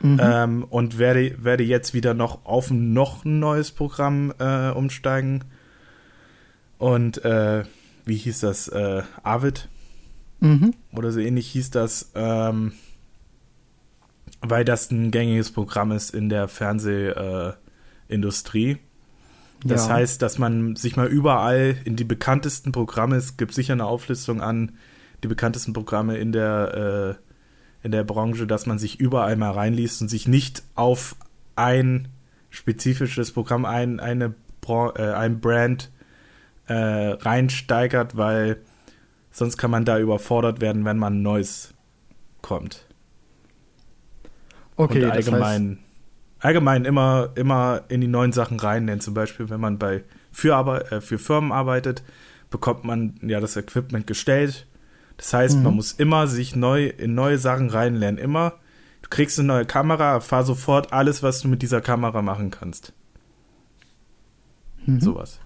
Mhm. 0.03 0.19
Ähm, 0.21 0.63
und 0.65 0.99
werde, 0.99 1.43
werde 1.43 1.63
jetzt 1.63 1.93
wieder 1.93 2.13
noch 2.13 2.45
auf 2.45 2.69
noch 2.69 3.23
ein 3.23 3.39
neues 3.39 3.71
Programm 3.71 4.33
äh, 4.37 4.69
umsteigen. 4.69 5.45
Und 6.77 7.23
äh, 7.23 7.63
wie 8.03 8.17
hieß 8.17 8.41
das? 8.41 8.67
Äh, 8.67 9.03
Avid? 9.23 9.69
Mhm. 10.41 10.73
Oder 10.93 11.13
so 11.13 11.21
ähnlich 11.21 11.49
hieß 11.51 11.71
das, 11.71 12.11
ähm, 12.15 12.73
weil 14.41 14.65
das 14.65 14.91
ein 14.91 15.09
gängiges 15.09 15.53
Programm 15.53 15.93
ist 15.93 16.13
in 16.13 16.27
der 16.27 16.49
Fernsehindustrie. 16.49 18.79
Das 19.63 19.87
ja. 19.87 19.93
heißt, 19.93 20.21
dass 20.21 20.37
man 20.37 20.75
sich 20.75 20.97
mal 20.97 21.07
überall 21.07 21.77
in 21.85 21.95
die 21.95 22.03
bekanntesten 22.03 22.73
Programme, 22.73 23.15
es 23.15 23.37
gibt 23.37 23.53
sicher 23.53 23.71
eine 23.71 23.85
Auflistung 23.85 24.41
an 24.41 24.73
die 25.23 25.29
bekanntesten 25.29 25.71
Programme 25.71 26.17
in 26.17 26.33
der 26.33 27.19
äh, 27.21 27.23
in 27.83 27.91
der 27.91 28.03
Branche, 28.03 28.47
dass 28.47 28.65
man 28.65 28.79
sich 28.79 28.99
überall 28.99 29.35
mal 29.35 29.51
reinliest 29.51 30.01
und 30.01 30.07
sich 30.07 30.27
nicht 30.27 30.63
auf 30.73 31.15
ein 31.55 32.07
spezifisches 32.49 33.31
Programm, 33.31 33.65
ein, 33.65 33.99
eine, 33.99 34.33
äh, 34.67 35.01
ein 35.01 35.41
Brand 35.41 35.91
äh, 36.67 36.73
reinsteigert, 36.73 38.15
weil 38.15 38.57
sonst 39.31 39.57
kann 39.57 39.69
man 39.69 39.83
da 39.85 39.99
überfordert 39.99 40.61
werden, 40.61 40.85
wenn 40.85 40.97
man 40.97 41.21
Neues 41.21 41.73
kommt. 42.41 42.85
Okay, 44.75 45.03
und 45.03 45.11
allgemein, 45.11 45.69
das 45.69 45.77
heißt 45.77 46.45
allgemein 46.45 46.85
immer, 46.85 47.29
immer 47.35 47.83
in 47.89 48.01
die 48.01 48.07
neuen 48.07 48.31
Sachen 48.31 48.59
rein, 48.59 48.87
denn 48.87 49.01
zum 49.01 49.13
Beispiel, 49.13 49.49
wenn 49.49 49.59
man 49.59 49.77
bei 49.77 50.03
für, 50.31 50.55
äh, 50.89 51.01
für 51.01 51.19
Firmen 51.19 51.51
arbeitet, 51.51 52.01
bekommt 52.49 52.85
man 52.85 53.19
ja 53.21 53.39
das 53.39 53.57
Equipment 53.57 54.07
gestellt 54.07 54.67
das 55.17 55.33
heißt, 55.33 55.57
mhm. 55.57 55.63
man 55.63 55.75
muss 55.75 55.91
immer 55.91 56.27
sich 56.27 56.55
neu 56.55 56.87
in 56.87 57.15
neue 57.15 57.37
Sachen 57.37 57.69
reinlernen. 57.69 58.19
Immer, 58.19 58.53
du 59.01 59.09
kriegst 59.09 59.39
eine 59.39 59.47
neue 59.47 59.65
Kamera, 59.65 60.19
fahr 60.19 60.43
sofort 60.43 60.93
alles, 60.93 61.23
was 61.23 61.41
du 61.41 61.47
mit 61.47 61.61
dieser 61.61 61.81
Kamera 61.81 62.21
machen 62.21 62.51
kannst. 62.51 62.93
Mhm. 64.85 64.99
Sowas. 64.99 65.39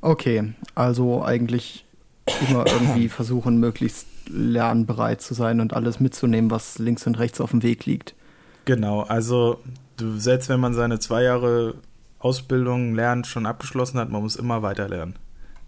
Okay, 0.00 0.52
also 0.74 1.24
eigentlich 1.24 1.86
immer 2.48 2.66
irgendwie 2.66 3.08
versuchen, 3.08 3.58
möglichst 3.58 4.06
lernbereit 4.28 5.20
zu 5.20 5.34
sein 5.34 5.60
und 5.60 5.74
alles 5.74 6.00
mitzunehmen, 6.00 6.50
was 6.50 6.78
links 6.78 7.06
und 7.06 7.18
rechts 7.18 7.40
auf 7.40 7.50
dem 7.50 7.62
Weg 7.62 7.86
liegt. 7.86 8.14
Genau, 8.64 9.02
also 9.02 9.60
du 9.96 10.18
selbst 10.18 10.48
wenn 10.48 10.60
man 10.60 10.74
seine 10.74 10.98
zwei 10.98 11.22
Jahre 11.22 11.74
Ausbildung, 12.18 12.94
Lernen 12.94 13.24
schon 13.24 13.44
abgeschlossen 13.44 13.98
hat, 13.98 14.10
man 14.10 14.22
muss 14.22 14.36
immer 14.36 14.62
weiter 14.62 14.88
lernen. 14.88 15.16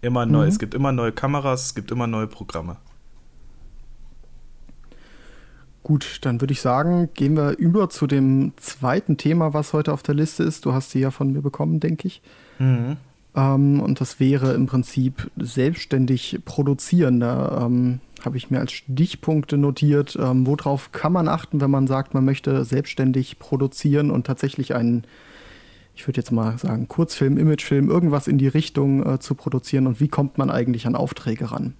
Immer 0.01 0.25
neu. 0.25 0.43
Mhm. 0.43 0.49
Es 0.49 0.57
gibt 0.59 0.73
immer 0.73 0.91
neue 0.91 1.11
Kameras, 1.11 1.65
es 1.65 1.75
gibt 1.75 1.91
immer 1.91 2.07
neue 2.07 2.25
Programme. 2.25 2.77
Gut, 5.87 6.19
dann 6.23 6.41
würde 6.41 6.51
ich 6.51 6.59
sagen, 6.59 7.07
gehen 7.13 7.37
wir 7.37 7.57
über 7.57 7.89
zu 7.89 8.07
dem 8.07 8.51
zweiten 8.57 9.15
Thema, 9.15 9.53
was 9.53 9.71
heute 9.71 9.93
auf 9.93 10.03
der 10.03 10.15
Liste 10.15 10.43
ist. 10.43 10.65
Du 10.65 10.73
hast 10.73 10.91
sie 10.91 10.99
ja 10.99 11.11
von 11.11 11.31
mir 11.31 11.41
bekommen, 11.41 11.79
denke 11.79 12.09
ich. 12.09 12.21
Mhm. 12.59 12.97
Ähm, 13.33 13.79
und 13.79 14.01
das 14.01 14.19
wäre 14.19 14.53
im 14.53 14.65
Prinzip 14.65 15.31
selbstständig 15.37 16.41
produzieren. 16.43 17.21
Da 17.21 17.61
ähm, 17.65 18.01
habe 18.25 18.35
ich 18.35 18.51
mir 18.51 18.59
als 18.59 18.73
Stichpunkte 18.73 19.57
notiert, 19.57 20.17
ähm, 20.21 20.45
worauf 20.45 20.91
kann 20.91 21.13
man 21.13 21.29
achten, 21.29 21.61
wenn 21.61 21.71
man 21.71 21.87
sagt, 21.87 22.13
man 22.13 22.25
möchte 22.25 22.65
selbstständig 22.65 23.39
produzieren 23.39 24.11
und 24.11 24.27
tatsächlich 24.27 24.75
einen, 24.75 25.05
ich 25.95 26.05
würde 26.05 26.19
jetzt 26.19 26.33
mal 26.33 26.57
sagen, 26.57 26.89
Kurzfilm, 26.89 27.37
Imagefilm, 27.37 27.89
irgendwas 27.89 28.27
in 28.27 28.37
die 28.37 28.49
Richtung 28.49 29.05
äh, 29.05 29.19
zu 29.19 29.35
produzieren 29.35 29.87
und 29.87 30.01
wie 30.01 30.09
kommt 30.09 30.37
man 30.37 30.51
eigentlich 30.51 30.85
an 30.85 30.97
Aufträge 30.97 31.49
ran? 31.49 31.75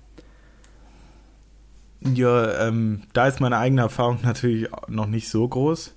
Ja, 2.01 2.67
ähm, 2.67 3.01
da 3.13 3.27
ist 3.27 3.39
meine 3.39 3.57
eigene 3.57 3.81
Erfahrung 3.81 4.19
natürlich 4.23 4.69
noch 4.87 5.07
nicht 5.07 5.29
so 5.29 5.47
groß. 5.47 5.93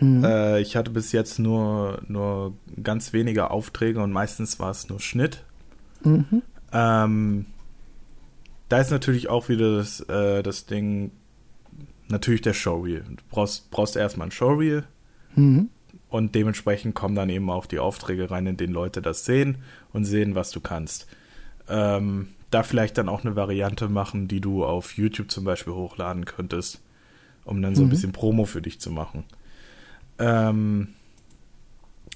Mhm. 0.00 0.24
Äh, 0.24 0.60
ich 0.60 0.76
hatte 0.76 0.90
bis 0.90 1.12
jetzt 1.12 1.38
nur, 1.38 2.02
nur 2.06 2.54
ganz 2.82 3.12
wenige 3.12 3.50
Aufträge 3.50 4.00
und 4.00 4.12
meistens 4.12 4.58
war 4.60 4.70
es 4.70 4.88
nur 4.88 5.00
Schnitt. 5.00 5.44
Mhm. 6.04 6.42
Ähm, 6.72 7.46
da 8.68 8.78
ist 8.78 8.90
natürlich 8.90 9.28
auch 9.28 9.48
wieder 9.48 9.76
das, 9.76 10.00
äh, 10.00 10.42
das 10.42 10.66
Ding, 10.66 11.10
natürlich 12.08 12.42
der 12.42 12.54
Showreel. 12.54 13.04
Du 13.08 13.22
brauchst, 13.30 13.70
brauchst 13.70 13.96
erstmal 13.96 14.28
ein 14.28 14.32
Showreel 14.32 14.84
mhm. 15.34 15.70
und 16.10 16.34
dementsprechend 16.34 16.94
kommen 16.94 17.14
dann 17.14 17.30
eben 17.30 17.50
auch 17.50 17.66
die 17.66 17.78
Aufträge 17.78 18.30
rein, 18.30 18.46
in 18.46 18.56
denen 18.56 18.72
Leute 18.74 19.02
das 19.02 19.24
sehen 19.24 19.58
und 19.92 20.04
sehen, 20.04 20.34
was 20.34 20.50
du 20.50 20.60
kannst. 20.60 21.06
Ähm, 21.68 22.28
da 22.50 22.62
vielleicht 22.62 22.98
dann 22.98 23.08
auch 23.08 23.24
eine 23.24 23.36
Variante 23.36 23.88
machen, 23.88 24.28
die 24.28 24.40
du 24.40 24.64
auf 24.64 24.96
YouTube 24.96 25.30
zum 25.30 25.44
Beispiel 25.44 25.72
hochladen 25.72 26.24
könntest, 26.24 26.80
um 27.44 27.60
dann 27.62 27.74
so 27.74 27.82
mhm. 27.82 27.88
ein 27.88 27.90
bisschen 27.90 28.12
Promo 28.12 28.44
für 28.44 28.62
dich 28.62 28.80
zu 28.80 28.90
machen. 28.90 29.24
Ähm, 30.18 30.88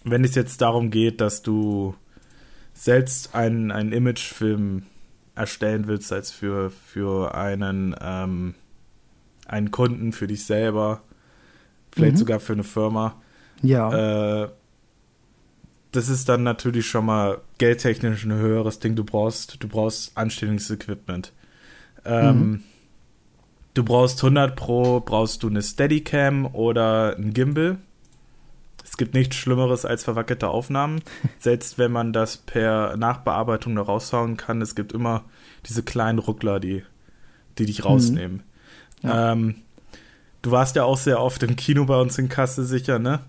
wenn 0.05 0.25
es 0.25 0.35
jetzt 0.35 0.61
darum 0.61 0.91
geht, 0.91 1.21
dass 1.21 1.43
du 1.43 1.95
selbst 2.75 3.35
einen, 3.35 3.71
einen 3.71 3.93
Imagefilm 3.93 4.85
erstellen 5.35 5.87
willst, 5.87 6.13
als 6.13 6.31
für, 6.31 6.71
für 6.71 7.35
einen, 7.35 7.95
ähm, 8.01 8.55
einen 9.47 9.71
Kunden, 9.71 10.13
für 10.13 10.27
dich 10.27 10.45
selber, 10.45 11.03
vielleicht 11.93 12.15
mhm. 12.15 12.19
sogar 12.19 12.41
für 12.41 12.55
eine 12.55 12.65
Firma, 12.65 13.21
ja. 13.63 14.45
Äh, 14.45 14.49
das 15.93 16.09
ist 16.09 16.29
dann 16.29 16.43
natürlich 16.43 16.87
schon 16.87 17.07
mal 17.07 17.41
geldtechnisch 17.59 18.25
ein 18.25 18.33
höheres 18.33 18.79
Ding. 18.79 18.97
Du 18.97 19.05
brauchst, 19.05 19.63
du 19.63 19.69
brauchst 19.69 20.17
anständiges 20.17 20.71
Equipment. 20.71 21.33
Ähm, 22.05 22.39
mhm. 22.39 22.63
Du 23.75 23.85
brauchst 23.85 24.23
100 24.23 24.57
Pro, 24.57 25.01
brauchst 25.01 25.43
du 25.43 25.49
eine 25.49 25.63
Steadicam 25.63 26.47
oder 26.47 27.17
ein 27.17 27.33
Gimbal. 27.35 27.79
Es 28.85 28.97
gibt 28.97 29.15
nichts 29.15 29.37
Schlimmeres 29.37 29.85
als 29.85 30.03
verwackelte 30.05 30.49
Aufnahmen. 30.49 31.03
Selbst 31.39 31.79
wenn 31.79 31.93
man 31.93 32.13
das 32.13 32.39
per 32.39 32.97
Nachbearbeitung 32.97 33.77
da 33.77 33.83
raushauen 33.83 34.37
kann, 34.37 34.63
es 34.63 34.75
gibt 34.75 34.93
immer 34.93 35.25
diese 35.67 35.83
kleinen 35.83 36.19
Ruckler, 36.19 36.59
die, 36.59 36.85
die 37.59 37.67
dich 37.67 37.81
mhm. 37.81 37.85
rausnehmen. 37.85 38.43
Mhm. 39.03 39.09
Ja. 39.09 39.33
Ähm, 39.33 39.55
du 40.41 40.51
warst 40.51 40.75
ja 40.75 40.85
auch 40.85 40.99
sehr 40.99 41.21
oft 41.21 41.43
im 41.43 41.57
Kino 41.57 41.85
bei 41.85 42.01
uns 42.01 42.17
in 42.19 42.31
Kasse 42.31 42.65
sicher, 42.65 42.99
ne? 42.99 43.21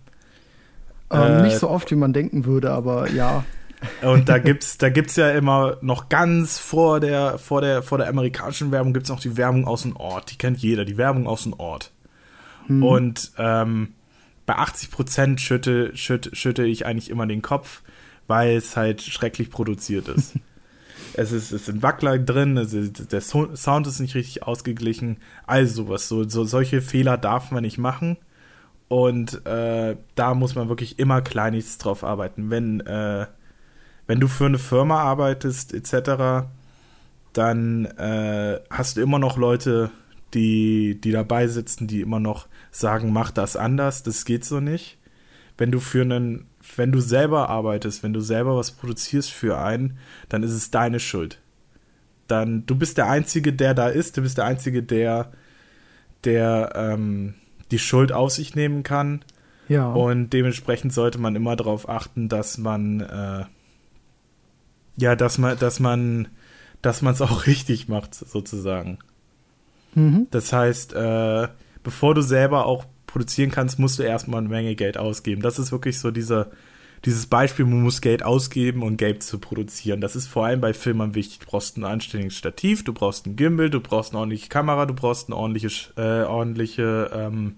Ähm, 1.13 1.39
äh, 1.39 1.41
nicht 1.43 1.57
so 1.57 1.69
oft, 1.69 1.91
wie 1.91 1.95
man 1.95 2.13
denken 2.13 2.45
würde, 2.45 2.71
aber 2.71 3.09
ja. 3.11 3.45
Und 4.01 4.29
da 4.29 4.37
gibt's, 4.37 4.77
da 4.77 4.89
gibt's 4.89 5.15
ja 5.17 5.31
immer 5.31 5.77
noch 5.81 6.09
ganz 6.09 6.57
vor 6.57 6.99
der, 6.99 7.37
vor 7.37 7.61
der, 7.61 7.83
vor 7.83 7.97
der 7.97 8.07
amerikanischen 8.07 8.71
Werbung 8.71 8.93
gibt's 8.93 9.09
noch 9.09 9.19
die 9.19 9.35
Werbung 9.35 9.67
aus 9.67 9.81
dem 9.81 9.95
Ort. 9.97 10.31
Die 10.31 10.37
kennt 10.37 10.59
jeder, 10.59 10.85
die 10.85 10.97
Werbung 10.97 11.27
aus 11.27 11.43
dem 11.43 11.53
Ort. 11.53 11.91
Hm. 12.67 12.83
Und 12.83 13.31
ähm, 13.37 13.93
bei 14.45 14.55
80 14.55 14.91
Prozent 14.91 15.41
schütte, 15.41 15.95
schütte, 15.95 16.35
schütte 16.35 16.63
ich 16.63 16.85
eigentlich 16.85 17.09
immer 17.09 17.27
den 17.27 17.41
Kopf, 17.41 17.81
weil 18.27 18.55
es 18.55 18.77
halt 18.77 19.01
schrecklich 19.01 19.49
produziert 19.49 20.07
ist. 20.07 20.33
es, 21.13 21.31
ist 21.31 21.51
es 21.51 21.65
sind 21.65 21.81
Wackler 21.81 22.19
drin, 22.19 22.57
ist, 22.57 23.11
der 23.11 23.21
Sound 23.21 23.87
ist 23.87 23.99
nicht 23.99 24.15
richtig 24.15 24.43
ausgeglichen, 24.43 25.17
also 25.45 25.83
sowas. 25.83 26.07
So, 26.07 26.27
so, 26.27 26.43
solche 26.43 26.81
Fehler 26.81 27.17
darf 27.17 27.51
man 27.51 27.63
nicht 27.63 27.77
machen. 27.77 28.17
Und 28.87 29.45
äh, 29.45 29.95
da 30.15 30.33
muss 30.33 30.55
man 30.55 30.69
wirklich 30.69 30.99
immer 30.99 31.21
kleinlichst 31.21 31.83
drauf 31.83 32.03
arbeiten. 32.03 32.49
Wenn, 32.49 32.81
äh, 32.81 33.25
wenn 34.07 34.19
du 34.19 34.27
für 34.27 34.45
eine 34.45 34.59
Firma 34.59 34.99
arbeitest, 34.99 35.73
etc., 35.73 36.47
dann 37.33 37.85
äh, 37.85 38.59
hast 38.69 38.97
du 38.97 39.01
immer 39.01 39.17
noch 39.17 39.37
Leute, 39.37 39.89
die, 40.33 40.99
die 41.01 41.11
dabei 41.11 41.47
sitzen, 41.47 41.87
die 41.87 42.01
immer 42.01 42.19
noch 42.19 42.47
sagen, 42.71 43.11
mach 43.11 43.31
das 43.31 43.55
anders, 43.55 44.03
das 44.03 44.25
geht 44.25 44.45
so 44.45 44.59
nicht. 44.59 44.97
Wenn 45.57 45.71
du 45.71 45.79
für 45.79 46.01
einen, 46.01 46.47
wenn 46.75 46.91
du 46.91 46.99
selber 46.99 47.49
arbeitest, 47.49 48.03
wenn 48.03 48.13
du 48.13 48.21
selber 48.21 48.55
was 48.55 48.71
produzierst 48.71 49.31
für 49.31 49.59
einen, 49.59 49.97
dann 50.29 50.43
ist 50.43 50.51
es 50.51 50.71
deine 50.71 50.99
Schuld. 50.99 51.39
Dann, 52.27 52.65
du 52.65 52.75
bist 52.75 52.97
der 52.97 53.09
Einzige, 53.09 53.53
der 53.53 53.73
da 53.73 53.89
ist, 53.89 54.17
du 54.17 54.21
bist 54.21 54.37
der 54.37 54.45
Einzige, 54.45 54.81
der, 54.81 55.31
der 56.23 56.73
ähm, 56.75 57.35
die 57.73 57.79
Schuld 57.79 58.13
auf 58.13 58.31
sich 58.31 58.55
nehmen 58.55 58.83
kann. 58.83 59.25
Ja. 59.67 59.91
Und 59.91 60.31
dementsprechend 60.31 60.93
sollte 60.93 61.17
man 61.17 61.35
immer 61.35 61.55
darauf 61.55 61.89
achten, 61.89 62.29
dass 62.29 62.57
man 62.57 63.01
äh, 63.01 63.45
ja, 64.97 65.15
dass 65.15 65.37
man, 65.37 65.57
dass 65.57 65.79
man, 65.79 66.27
dass 66.81 67.01
man 67.01 67.13
es 67.13 67.21
auch 67.21 67.47
richtig 67.47 67.87
macht, 67.87 68.13
sozusagen. 68.15 68.99
Mhm. 69.95 70.27
Das 70.31 70.53
heißt, 70.53 70.93
äh, 70.93 71.47
bevor 71.83 72.15
du 72.15 72.21
selber 72.21 72.65
auch 72.65 72.85
produzieren 73.07 73.51
kannst, 73.51 73.79
musst 73.79 73.99
du 73.99 74.03
erstmal 74.03 74.39
eine 74.39 74.49
Menge 74.49 74.75
Geld 74.75 74.97
ausgeben. 74.97 75.41
Das 75.41 75.59
ist 75.59 75.71
wirklich 75.71 75.99
so 75.99 76.09
dieser, 76.09 76.49
dieses 77.05 77.27
Beispiel, 77.27 77.65
man 77.65 77.83
muss 77.83 78.01
Geld 78.01 78.23
ausgeben 78.23 78.81
um 78.81 78.97
Geld 78.97 79.21
zu 79.21 79.37
produzieren. 79.37 80.01
Das 80.01 80.15
ist 80.15 80.27
vor 80.27 80.45
allem 80.45 80.61
bei 80.61 80.73
Filmern 80.73 81.13
wichtig. 81.13 81.39
Du 81.39 81.45
brauchst 81.47 81.77
ein 81.77 81.83
anständiges 81.83 82.35
Stativ, 82.35 82.83
du 82.83 82.93
brauchst 82.93 83.27
ein 83.27 83.35
Gimbal, 83.35 83.69
du 83.69 83.81
brauchst 83.81 84.11
eine 84.11 84.19
ordentliche 84.19 84.49
Kamera, 84.49 84.85
du 84.85 84.95
brauchst 84.95 85.29
ein 85.29 85.33
ordentliches, 85.33 85.93
äh, 85.95 86.23
ordentliche 86.23 87.11
ähm, 87.13 87.55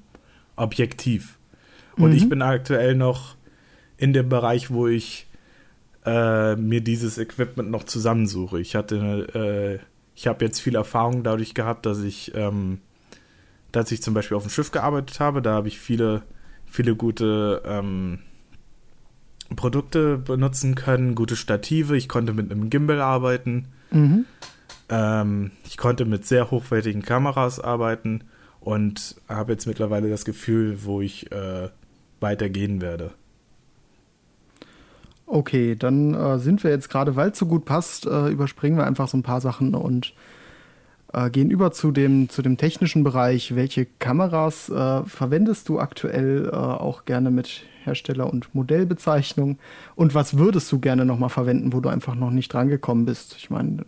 Objektiv. 0.56 1.38
Und 1.98 2.12
mhm. 2.12 2.18
ich 2.18 2.30
bin 2.30 2.42
aktuell 2.42 2.96
noch 2.96 3.36
in 3.98 4.14
dem 4.14 4.30
Bereich, 4.30 4.72
wo 4.72 4.88
ich 4.88 5.28
äh, 6.06 6.56
mir 6.56 6.82
dieses 6.82 7.18
Equipment 7.18 7.72
noch 7.72 7.84
zusammensuche. 7.84 8.60
Ich 8.60 8.76
hatte, 8.76 9.80
äh, 9.82 9.86
ich 10.16 10.28
habe 10.28 10.46
jetzt 10.46 10.60
viel 10.60 10.76
Erfahrung 10.76 11.24
dadurch 11.24 11.54
gehabt, 11.54 11.86
dass 11.86 12.02
ich, 12.04 12.34
ähm, 12.36 12.80
dass 13.72 13.92
ich 13.92 14.02
zum 14.02 14.14
Beispiel 14.14 14.38
auf 14.38 14.44
dem 14.44 14.52
Schiff 14.52 14.72
gearbeitet 14.72 15.20
habe. 15.20 15.42
Da 15.42 15.54
habe 15.54 15.68
ich 15.68 15.80
viele, 15.80 16.24
viele 16.66 16.96
gute 16.96 17.62
ähm, 17.66 18.20
Produkte 19.56 20.18
benutzen 20.18 20.76
können, 20.76 21.16
gute 21.16 21.36
Stative. 21.36 21.96
Ich 21.96 22.10
konnte 22.10 22.34
mit 22.34 22.52
einem 22.52 22.70
Gimbal 22.70 23.02
arbeiten. 23.02 23.70
Mhm. 23.92 24.26
Ähm, 24.90 25.52
ich 25.66 25.78
konnte 25.78 26.06
mit 26.06 26.26
sehr 26.26 26.52
hochwertigen 26.52 27.02
Kameras 27.02 27.60
arbeiten 27.60 28.24
und 28.66 29.16
habe 29.30 29.54
jetzt 29.54 29.68
mittlerweile 29.68 30.10
das 30.10 30.26
Gefühl, 30.26 30.80
wo 30.84 31.00
ich 31.00 31.32
äh, 31.32 31.70
weitergehen 32.20 32.82
werde. 32.82 33.12
Okay, 35.28 35.76
dann 35.76 36.16
äh, 36.16 36.40
sind 36.40 36.64
wir 36.64 36.72
jetzt 36.72 36.90
gerade, 36.90 37.16
weil 37.16 37.30
es 37.30 37.38
so 37.38 37.46
gut 37.46 37.66
passt, 37.66 38.08
äh, 38.08 38.30
überspringen 38.30 38.78
wir 38.78 38.88
einfach 38.88 39.08
so 39.08 39.18
ein 39.18 39.24
paar 39.24 39.40
Sachen 39.40 39.76
und 39.76 40.14
äh, 41.14 41.30
gehen 41.30 41.52
über 41.52 41.72
zu 41.74 41.92
dem, 41.92 42.28
zu 42.28 42.42
dem 42.42 42.58
technischen 42.58 43.04
Bereich. 43.04 43.56
Welche 43.56 43.86
Kameras 43.86 44.70
äh, 44.70 45.04
verwendest 45.04 45.70
du 45.70 45.80
aktuell 45.80 46.50
äh, 46.52 46.56
auch 46.56 47.06
gerne 47.06 47.30
mit 47.30 47.64
Hersteller- 47.84 48.32
und 48.32 48.54
Modellbezeichnung? 48.56 49.60
Und 49.96 50.16
was 50.16 50.40
würdest 50.40 50.72
du 50.72 50.80
gerne 50.80 51.06
nochmal 51.06 51.30
verwenden, 51.30 51.72
wo 51.72 51.82
du 51.82 51.90
einfach 51.90 52.16
noch 52.16 52.32
nicht 52.32 52.52
drangekommen 52.52 53.06
bist? 53.06 53.36
Ich 53.38 53.52
meine, 53.52 53.86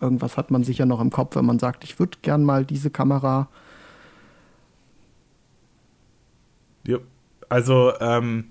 irgendwas 0.00 0.38
hat 0.38 0.50
man 0.50 0.64
sicher 0.64 0.86
noch 0.86 1.00
im 1.00 1.10
Kopf, 1.10 1.36
wenn 1.36 1.44
man 1.44 1.58
sagt, 1.58 1.84
ich 1.84 1.98
würde 1.98 2.16
gern 2.22 2.42
mal 2.42 2.64
diese 2.64 2.88
Kamera. 2.88 3.40
Ja, 3.40 3.48
also 7.48 7.92
ähm 8.00 8.46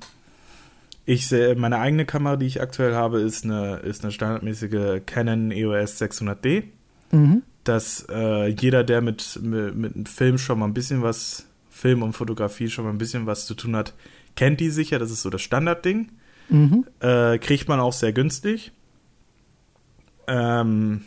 ich 1.06 1.28
sehe, 1.28 1.56
meine 1.56 1.80
eigene 1.80 2.06
Kamera, 2.06 2.36
die 2.36 2.46
ich 2.46 2.62
aktuell 2.62 2.94
habe, 2.96 3.22
ist 3.22 3.44
eine, 3.44 3.78
ist 3.78 4.04
eine 4.04 4.12
standardmäßige 4.12 5.02
Canon 5.06 5.52
EOS 5.52 6.00
600D. 6.02 6.64
Mhm. 7.12 7.44
Dass 7.64 8.06
äh, 8.10 8.48
jeder, 8.48 8.84
der 8.84 9.02
mit, 9.02 9.40
mit, 9.42 9.76
mit 9.76 10.10
Film 10.10 10.38
schon 10.38 10.60
mal 10.60 10.66
ein 10.66 10.74
bisschen 10.74 11.02
was, 11.02 11.48
Film 11.70 12.04
und 12.04 12.14
Fotografie 12.14 12.70
schon 12.70 12.86
mal 12.86 12.92
ein 12.92 12.98
bisschen 12.98 13.26
was 13.26 13.46
zu 13.46 13.56
tun 13.56 13.76
hat, 13.76 13.94
kennt 14.36 14.60
die 14.60 14.70
sicher. 14.70 15.00
Das 15.00 15.12
ist 15.12 15.22
so 15.22 15.30
das 15.30 15.42
Standardding. 15.42 16.12
Mhm. 16.50 16.86
Äh, 17.00 17.40
kriegt 17.40 17.68
man 17.68 17.80
auch 17.80 17.94
sehr 17.94 18.14
günstig. 18.14 18.72
Ähm, 20.28 21.02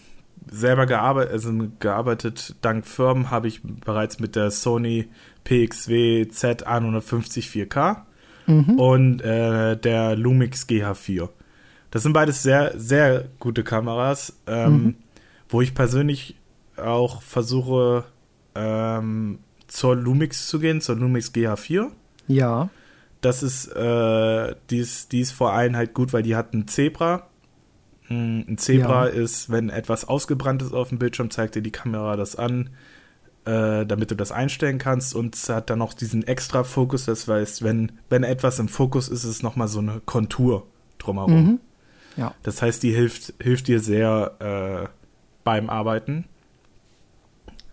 selber 0.51 0.87
gearbeitet, 0.87 1.33
also 1.33 1.53
gearbeitet, 1.79 2.57
dank 2.61 2.87
Firmen 2.87 3.31
habe 3.31 3.49
ich 3.49 3.63
bereits 3.63 4.21
mit 4.21 4.37
der 4.37 4.51
Sony 4.51 5.09
PXW 5.45 6.23
Z150 6.23 7.51
4K 7.51 8.03
mhm. 8.47 8.79
und 8.79 9.21
äh, 9.21 9.77
der 9.77 10.17
Lumix 10.17 10.67
GH4. 10.67 11.29
Das 11.91 12.03
sind 12.03 12.13
beides 12.13 12.43
sehr, 12.43 12.73
sehr 12.77 13.27
gute 13.39 13.63
Kameras, 13.63 14.37
ähm, 14.47 14.73
mhm. 14.73 14.95
wo 15.49 15.61
ich 15.61 15.75
persönlich 15.75 16.37
auch 16.77 17.23
versuche, 17.23 18.05
ähm, 18.55 19.39
zur 19.69 19.97
Lumix 19.97 20.49
zu 20.49 20.59
gehen, 20.59 20.81
zur 20.81 20.97
Lumix 20.97 21.33
GH4. 21.33 21.91
Ja. 22.27 22.69
Das 23.21 23.43
ist, 23.43 23.69
äh, 23.69 24.55
die 24.71 24.79
ist, 24.79 25.13
die 25.13 25.21
ist 25.21 25.33
vor 25.33 25.53
allem 25.53 25.77
halt 25.77 25.95
gut, 25.95 26.13
weil 26.13 26.23
die 26.23 26.37
hat 26.37 26.53
ein 26.53 26.69
Zebra. 26.69 27.29
Hm, 28.09 28.45
ein 28.49 28.59
Zebra 28.59 29.09
ja. 29.09 29.13
ist, 29.13 29.51
wenn 29.51 29.71
etwas 29.71 30.07
ausgebrannt 30.07 30.63
ist 30.63 30.73
auf 30.73 30.91
dem 30.91 30.99
Bildschirm, 30.99 31.31
zeigt 31.31 31.55
dir 31.55 31.63
die 31.63 31.73
Kamera 31.73 32.17
das 32.17 32.37
an 32.37 32.71
äh, 33.45 33.85
damit 33.85 34.11
du 34.11 34.15
das 34.15 34.33
einstellen 34.33 34.79
kannst 34.79 35.15
und 35.15 35.35
es 35.35 35.49
hat 35.49 35.71
dann 35.71 35.79
noch 35.79 35.93
diesen 35.93 36.27
extra 36.27 36.65
Fokus, 36.65 37.05
das 37.05 37.29
heißt, 37.29 37.63
wenn, 37.63 37.93
wenn 38.09 38.25
etwas 38.25 38.59
im 38.59 38.69
Fokus 38.69 39.09
ist, 39.09 39.25
ist 39.25 39.31
es 39.31 39.43
nochmal 39.43 39.69
so 39.69 39.81
eine 39.81 40.01
Kontur 40.05 40.67
drumherum. 40.99 41.45
Mhm. 41.45 41.61
Ja. 42.17 42.35
Das 42.43 42.63
heißt, 42.63 42.83
die 42.83 42.93
hilft, 42.93 43.35
hilft 43.43 43.69
dir 43.69 43.81
sehr 43.81 44.87
äh, 44.87 44.89
beim 45.43 45.69
Arbeiten. 45.69 46.25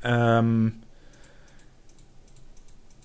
Ähm, 0.03 0.73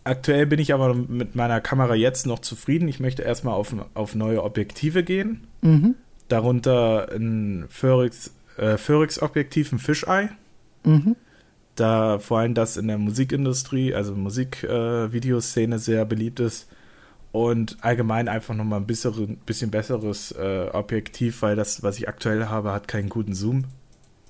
aktuell 0.02 0.46
bin 0.46 0.58
ich 0.58 0.72
aber 0.72 0.94
mit 0.94 1.36
meiner 1.36 1.60
Kamera 1.60 1.94
jetzt 1.94 2.26
noch 2.26 2.38
zufrieden. 2.38 2.88
Ich 2.88 3.00
möchte 3.00 3.22
erstmal 3.22 3.54
auf, 3.54 3.74
auf 3.94 4.14
neue 4.14 4.42
Objektive 4.42 5.04
gehen. 5.04 5.46
Mhm. 5.60 5.94
Darunter 6.28 7.08
ein 7.12 7.66
Phoenix, 7.68 8.34
äh, 8.56 8.76
Objektiv, 9.20 9.72
ein 9.72 9.78
Fisheye. 9.78 10.30
Mhm 10.84 11.16
da 11.76 12.18
vor 12.18 12.38
allem 12.38 12.54
das 12.54 12.76
in 12.76 12.88
der 12.88 12.98
Musikindustrie, 12.98 13.94
also 13.94 14.14
Musikvideoszene 14.14 15.76
äh, 15.76 15.78
sehr 15.78 16.04
beliebt 16.04 16.40
ist 16.40 16.68
und 17.32 17.76
allgemein 17.82 18.28
einfach 18.28 18.54
nochmal 18.54 18.80
ein 18.80 18.86
bisschen, 18.86 19.36
bisschen 19.44 19.70
besseres 19.70 20.32
äh, 20.32 20.68
Objektiv, 20.72 21.42
weil 21.42 21.54
das, 21.54 21.82
was 21.82 21.98
ich 21.98 22.08
aktuell 22.08 22.46
habe, 22.46 22.72
hat 22.72 22.88
keinen 22.88 23.10
guten 23.10 23.34
Zoom. 23.34 23.64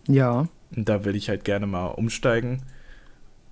Ja. 0.09 0.49
Und 0.75 0.89
da 0.89 1.05
will 1.05 1.15
ich 1.15 1.29
halt 1.29 1.45
gerne 1.45 1.67
mal 1.67 1.87
umsteigen. 1.87 2.63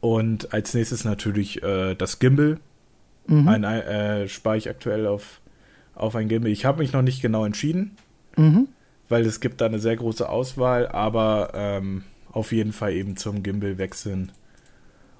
Und 0.00 0.52
als 0.52 0.74
nächstes 0.74 1.04
natürlich 1.04 1.62
äh, 1.62 1.94
das 1.94 2.18
Gimbal. 2.18 2.58
Mhm. 3.26 3.48
Ein, 3.48 3.64
äh, 3.64 4.28
spare 4.28 4.56
ich 4.56 4.68
aktuell 4.68 5.06
auf, 5.06 5.40
auf 5.94 6.16
ein 6.16 6.28
Gimbal. 6.28 6.50
Ich 6.50 6.64
habe 6.64 6.82
mich 6.82 6.92
noch 6.92 7.02
nicht 7.02 7.22
genau 7.22 7.44
entschieden, 7.44 7.92
mhm. 8.36 8.68
weil 9.08 9.24
es 9.24 9.40
gibt 9.40 9.60
da 9.60 9.66
eine 9.66 9.78
sehr 9.78 9.96
große 9.96 10.28
Auswahl, 10.28 10.88
aber 10.88 11.50
ähm, 11.54 12.04
auf 12.32 12.52
jeden 12.52 12.72
Fall 12.72 12.92
eben 12.92 13.16
zum 13.16 13.42
Gimbal 13.42 13.78
wechseln. 13.78 14.32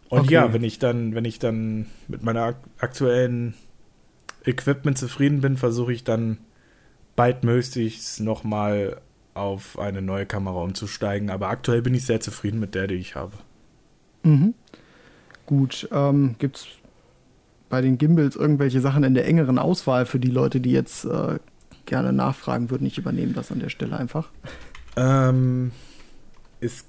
Und 0.09 0.21
okay. 0.21 0.35
ja, 0.35 0.53
wenn 0.53 0.65
ich 0.65 0.79
dann, 0.79 1.15
wenn 1.15 1.25
ich 1.25 1.39
dann 1.39 1.87
mit 2.09 2.23
meiner 2.23 2.55
aktuellen 2.79 3.55
Equipment 4.45 4.99
zufrieden 4.99 5.41
bin, 5.41 5.57
versuche 5.57 5.93
ich 5.93 6.05
dann 6.05 6.39
baldmöglichst 7.17 8.21
nochmal 8.21 9.01
auf 9.35 9.79
eine 9.79 10.03
neue 10.03 10.27
Kamera 10.27 10.61
umzusteigen. 10.63 11.31
Aber 11.31 11.49
aktuell 11.49 11.83
bin 11.83 11.95
ich 11.95 12.05
sehr 12.07 12.21
zufrieden 12.21 12.61
mit 12.61 12.75
der, 12.75 12.87
die 12.87 12.95
ich 12.95 13.15
habe. 13.15 13.33
Mhm. 14.23 14.55
Gut, 15.47 15.89
ähm, 15.93 16.37
gibt 16.39 16.57
es 16.57 16.67
bei 17.69 17.81
den 17.81 17.99
Gimbals 17.99 18.37
irgendwelche 18.37 18.81
Sachen 18.81 19.05
in 19.05 19.15
der 19.15 19.27
engeren 19.27 19.59
Auswahl 19.59 20.07
für 20.07 20.19
die 20.19 20.31
Leute, 20.31 20.61
die 20.61 20.71
jetzt 20.73 21.05
äh, 21.05 21.39
gerne 21.87 22.13
nachfragen 22.13 22.71
würden? 22.71 22.87
Ich 22.87 22.99
übernehme 22.99 23.33
das 23.33 23.53
an 23.53 23.61
der 23.61 23.69
Stelle 23.69 23.97
einfach. 23.97 24.31
Ähm, 24.97 25.73
es 26.61 26.85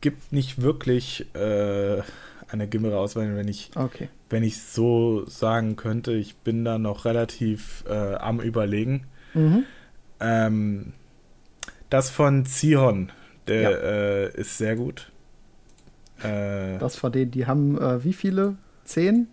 gibt 0.00 0.32
nicht 0.32 0.62
wirklich 0.62 1.26
äh, 1.34 2.02
eine 2.48 2.68
Gimbal-Auswahl, 2.68 3.36
wenn 3.36 3.48
ich 3.48 3.70
okay. 3.76 4.08
wenn 4.28 4.42
ich 4.42 4.62
so 4.62 5.26
sagen 5.26 5.76
könnte. 5.76 6.12
Ich 6.12 6.36
bin 6.36 6.64
da 6.64 6.78
noch 6.78 7.04
relativ 7.04 7.84
äh, 7.88 8.14
am 8.14 8.40
überlegen. 8.40 9.06
Mhm. 9.34 9.64
Ähm, 10.20 10.92
das 11.88 12.10
von 12.10 12.46
Zihon, 12.46 13.10
der 13.48 13.62
ja. 13.62 13.70
äh, 13.70 14.40
ist 14.40 14.58
sehr 14.58 14.76
gut. 14.76 15.10
Äh, 16.22 16.78
das 16.78 16.96
von 16.96 17.12
denen, 17.12 17.30
die 17.30 17.46
haben 17.46 17.80
äh, 17.80 18.04
wie 18.04 18.12
viele? 18.12 18.56
Zehn? 18.84 19.28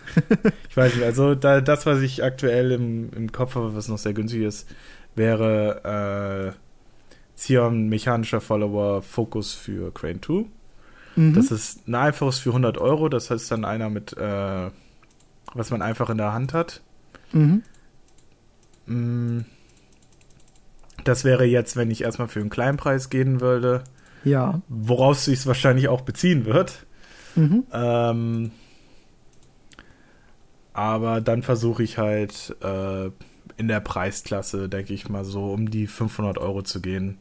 ich 0.68 0.76
weiß 0.76 0.94
nicht, 0.94 1.04
also 1.04 1.34
da, 1.34 1.60
das, 1.60 1.86
was 1.86 2.00
ich 2.00 2.22
aktuell 2.22 2.72
im, 2.72 3.10
im 3.12 3.32
Kopf 3.32 3.54
habe, 3.54 3.74
was 3.74 3.88
noch 3.88 3.98
sehr 3.98 4.12
günstig 4.12 4.42
ist, 4.42 4.68
wäre 5.14 6.54
äh, 6.54 6.58
Xeon 7.36 7.88
mechanischer 7.88 8.40
Follower 8.40 9.02
Focus 9.02 9.52
für 9.52 9.92
Crane 9.92 10.20
2. 10.22 10.44
Mhm. 11.16 11.34
Das 11.34 11.50
ist 11.50 11.88
ein 11.88 11.94
einfaches 11.94 12.38
für 12.38 12.50
100 12.50 12.78
Euro. 12.78 13.08
Das 13.08 13.30
heißt 13.30 13.50
dann 13.50 13.64
einer 13.64 13.90
mit, 13.90 14.16
äh, 14.16 14.70
was 15.54 15.70
man 15.70 15.82
einfach 15.82 16.10
in 16.10 16.18
der 16.18 16.32
Hand 16.32 16.54
hat. 16.54 16.80
Mhm. 17.32 17.62
Mm. 18.86 19.40
Das 21.04 21.24
wäre 21.24 21.44
jetzt, 21.44 21.76
wenn 21.76 21.90
ich 21.90 22.02
erstmal 22.02 22.28
für 22.28 22.40
einen 22.40 22.50
kleinen 22.50 22.76
Preis 22.76 23.10
gehen 23.10 23.40
würde. 23.40 23.82
Ja. 24.24 24.60
Woraus 24.68 25.24
sich 25.24 25.40
es 25.40 25.46
wahrscheinlich 25.46 25.88
auch 25.88 26.02
beziehen 26.02 26.44
wird. 26.44 26.86
Mhm. 27.34 27.64
Ähm, 27.72 28.50
aber 30.72 31.20
dann 31.20 31.42
versuche 31.42 31.82
ich 31.82 31.98
halt 31.98 32.56
äh, 32.62 33.10
in 33.56 33.68
der 33.68 33.80
Preisklasse, 33.80 34.68
denke 34.68 34.94
ich 34.94 35.08
mal, 35.08 35.24
so 35.24 35.52
um 35.52 35.70
die 35.70 35.86
500 35.86 36.38
Euro 36.38 36.62
zu 36.62 36.80
gehen. 36.80 37.18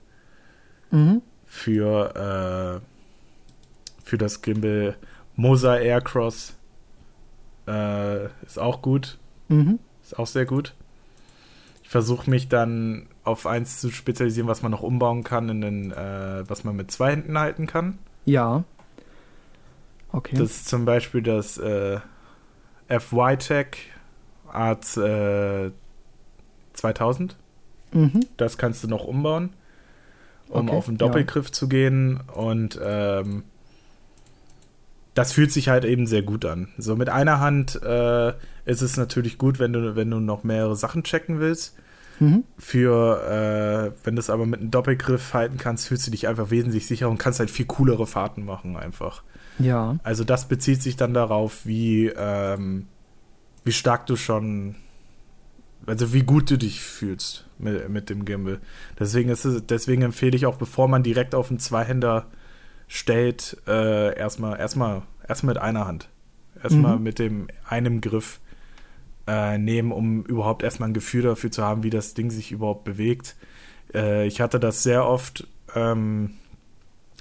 Mhm. 0.91 1.21
Für, 1.45 2.81
äh, 2.81 4.03
für 4.03 4.17
das 4.17 4.41
Gimbal 4.41 4.95
Mosa 5.35 5.77
Aircross. 5.77 6.55
Äh, 7.67 8.25
ist 8.45 8.59
auch 8.59 8.81
gut. 8.81 9.17
Mhm. 9.49 9.79
Ist 10.03 10.17
auch 10.17 10.27
sehr 10.27 10.45
gut. 10.45 10.73
Ich 11.83 11.89
versuche 11.89 12.29
mich 12.29 12.47
dann 12.47 13.07
auf 13.23 13.45
eins 13.45 13.81
zu 13.81 13.91
spezialisieren, 13.91 14.47
was 14.47 14.61
man 14.61 14.71
noch 14.71 14.81
umbauen 14.81 15.23
kann, 15.23 15.49
in 15.49 15.61
den, 15.61 15.91
äh, 15.91 16.43
was 16.47 16.63
man 16.63 16.75
mit 16.75 16.89
zwei 16.91 17.11
Händen 17.11 17.37
halten 17.37 17.67
kann. 17.67 17.99
Ja. 18.25 18.63
Okay. 20.11 20.35
Das 20.37 20.51
ist 20.51 20.69
zum 20.69 20.85
Beispiel 20.85 21.21
das 21.21 21.57
äh, 22.91 22.99
FY-Tech 22.99 23.67
Art 24.51 24.97
äh, 24.97 25.71
2000. 26.73 27.35
Mhm. 27.93 28.21
Das 28.37 28.57
kannst 28.57 28.83
du 28.83 28.87
noch 28.87 29.03
umbauen, 29.05 29.51
um 30.49 30.67
okay, 30.67 30.77
auf 30.77 30.85
den 30.85 30.97
Doppelgriff 30.97 31.47
ja. 31.47 31.51
zu 31.51 31.69
gehen. 31.69 32.19
Und 32.33 32.79
ähm, 32.83 33.43
das 35.13 35.33
fühlt 35.33 35.51
sich 35.51 35.69
halt 35.69 35.85
eben 35.85 36.07
sehr 36.07 36.21
gut 36.21 36.45
an. 36.45 36.69
So 36.77 36.95
mit 36.95 37.09
einer 37.09 37.39
Hand 37.39 37.81
äh, 37.81 38.33
ist 38.65 38.81
es 38.81 38.97
natürlich 38.97 39.37
gut, 39.37 39.59
wenn 39.59 39.73
du, 39.73 39.95
wenn 39.95 40.09
du 40.09 40.19
noch 40.19 40.43
mehrere 40.43 40.75
Sachen 40.75 41.03
checken 41.03 41.39
willst. 41.39 41.75
Mhm. 42.21 42.43
Für, 42.59 43.93
äh, 43.97 44.05
wenn 44.05 44.15
du 44.15 44.19
es 44.19 44.29
aber 44.29 44.45
mit 44.45 44.59
einem 44.59 44.69
Doppelgriff 44.69 45.33
halten 45.33 45.57
kannst, 45.57 45.87
fühlst 45.87 46.05
du 46.05 46.11
dich 46.11 46.27
einfach 46.27 46.51
wesentlich 46.51 46.85
sicherer 46.85 47.09
und 47.09 47.17
kannst 47.17 47.39
halt 47.39 47.49
viel 47.49 47.65
coolere 47.65 48.05
Fahrten 48.05 48.45
machen 48.45 48.77
einfach. 48.77 49.23
Ja. 49.57 49.97
Also 50.03 50.23
das 50.23 50.47
bezieht 50.47 50.83
sich 50.83 50.95
dann 50.95 51.15
darauf, 51.15 51.65
wie, 51.65 52.11
ähm, 52.15 52.85
wie 53.63 53.71
stark 53.71 54.05
du 54.05 54.15
schon, 54.15 54.75
also 55.87 56.13
wie 56.13 56.21
gut 56.21 56.51
du 56.51 56.57
dich 56.59 56.81
fühlst 56.81 57.47
mit, 57.57 57.89
mit 57.89 58.11
dem 58.11 58.23
Gimbal. 58.23 58.59
Deswegen, 58.99 59.29
ist 59.29 59.45
es, 59.45 59.65
deswegen 59.65 60.03
empfehle 60.03 60.35
ich 60.35 60.45
auch, 60.45 60.57
bevor 60.57 60.87
man 60.87 61.01
direkt 61.01 61.33
auf 61.33 61.49
einen 61.49 61.59
Zweihänder 61.59 62.27
stellt, 62.87 63.57
äh, 63.67 64.15
erstmal, 64.15 64.59
erstmal, 64.59 65.01
erstmal 65.27 65.55
mit 65.55 65.63
einer 65.63 65.87
Hand. 65.87 66.07
Erstmal 66.61 66.97
mhm. 66.97 67.03
mit 67.03 67.17
dem 67.17 67.47
einem 67.67 67.99
Griff 67.99 68.39
äh, 69.27 69.57
nehmen, 69.57 69.91
um 69.91 70.23
überhaupt 70.23 70.63
erstmal 70.63 70.89
ein 70.89 70.93
Gefühl 70.93 71.23
dafür 71.23 71.51
zu 71.51 71.63
haben, 71.63 71.83
wie 71.83 71.89
das 71.89 72.13
Ding 72.13 72.31
sich 72.31 72.51
überhaupt 72.51 72.83
bewegt. 72.83 73.35
Äh, 73.93 74.27
ich 74.27 74.41
hatte 74.41 74.59
das 74.59 74.83
sehr 74.83 75.05
oft, 75.05 75.47
ähm, 75.75 76.31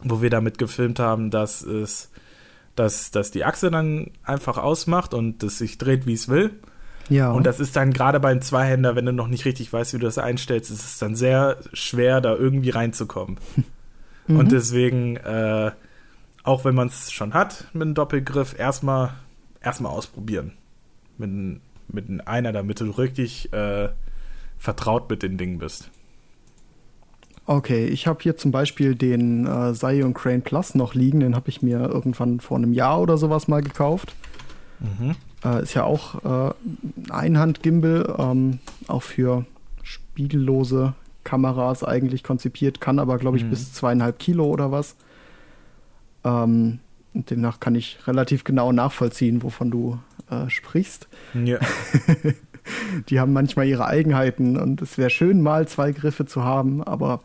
wo 0.03 0.23
wir 0.23 0.31
damit 0.31 0.59
gefilmt 0.59 0.99
haben, 0.99 1.31
dass 1.31 1.63
es 1.63 2.11
dass, 2.77 3.11
dass 3.11 3.31
die 3.31 3.45
Achse 3.45 3.71
dann 3.71 4.11
einfach 4.23 4.57
ausmacht 4.57 5.13
und 5.13 5.43
es 5.43 5.59
sich 5.59 5.77
dreht, 5.77 6.07
wie 6.07 6.15
es 6.15 6.29
will. 6.29 6.53
Ja. 7.11 7.31
Und 7.31 7.45
das 7.45 7.61
ist 7.61 7.77
dann 7.77 7.93
gerade 7.93 8.21
beim 8.21 8.41
Zweihänder, 8.41 8.95
wenn 8.95 9.05
du 9.05 9.13
noch 9.13 9.27
nicht 9.27 9.45
richtig 9.45 9.73
weißt, 9.73 9.93
wie 9.93 9.99
du 9.99 10.07
das 10.07 10.17
einstellst, 10.17 10.71
ist 10.71 10.85
es 10.85 10.99
dann 10.99 11.17
sehr 11.17 11.59
schwer, 11.73 12.21
da 12.21 12.35
irgendwie 12.35 12.71
reinzukommen. 12.71 13.39
mhm. 14.29 14.39
Und 14.39 14.53
deswegen, 14.53 15.17
äh, 15.17 15.73
auch 16.45 16.65
wenn 16.65 16.75
man 16.75 16.89
es 16.89 17.13
schon 17.13 17.35
hat 17.35 17.67
mit 17.73 17.83
einem 17.83 17.95
Doppelgriff, 17.95 18.59
erstmal 18.59 19.15
erstmal 19.61 19.93
ausprobieren. 19.93 20.53
Mit, 21.19 21.61
mit 21.93 22.27
einer, 22.27 22.53
damit 22.53 22.81
du 22.81 22.91
richtig 22.91 23.53
äh, 23.53 23.89
vertraut 24.59 25.09
mit 25.11 25.23
den 25.23 25.39
Dingen 25.39 25.59
bist. 25.59 25.91
Okay, 27.47 27.87
ich 27.87 28.07
habe 28.07 28.21
hier 28.23 28.37
zum 28.37 28.53
Beispiel 28.53 28.95
den 28.95 29.47
äh, 29.47 29.75
Zion 29.75 30.15
Crane 30.15 30.41
Plus 30.41 30.75
noch 30.75 30.95
liegen. 30.95 31.21
Den 31.21 31.35
habe 31.35 31.49
ich 31.49 31.63
mir 31.63 31.81
irgendwann 31.81 32.41
vor 32.41 32.57
einem 32.57 32.73
Jahr 32.73 33.01
oder 33.01 33.19
sowas 33.19 33.49
mal 33.49 33.63
gekauft. 33.63 34.15
Mhm. 34.79 35.17
Äh, 35.45 35.63
ist 35.63 35.75
ja 35.75 35.85
auch 35.85 36.51
äh, 36.51 36.55
Einhand-Gimbal, 37.11 38.15
ähm, 38.19 38.59
auch 38.87 39.03
für 39.03 39.47
spiegellose 39.83 40.95
Kameras 41.25 41.83
eigentlich 41.83 42.23
konzipiert, 42.23 42.81
kann 42.81 42.99
aber, 42.99 43.19
glaube 43.19 43.37
ich, 43.37 43.45
mhm. 43.45 43.51
bis 43.51 43.73
zweieinhalb 43.73 44.19
Kilo 44.19 44.45
oder 44.45 44.71
was. 44.71 44.97
Ähm, 46.25 46.79
und 47.15 47.31
demnach 47.31 47.61
kann 47.61 47.75
ich 47.75 47.99
relativ 48.07 48.45
genau 48.45 48.73
nachvollziehen, 48.73 49.43
wovon 49.43 49.71
du 49.71 49.99
äh, 50.31 50.49
sprichst. 50.49 51.09
Ja. 51.35 51.59
die 53.09 53.21
haben 53.21 53.33
manchmal 53.33 53.67
ihre 53.67 53.87
Eigenheiten 53.87 54.57
und 54.57 54.81
es 54.83 54.99
wäre 54.99 55.11
schön, 55.11 55.43
mal 55.43 55.67
zwei 55.67 55.93
Griffe 55.93 56.27
zu 56.27 56.45
haben, 56.45 56.83
aber 56.83 57.21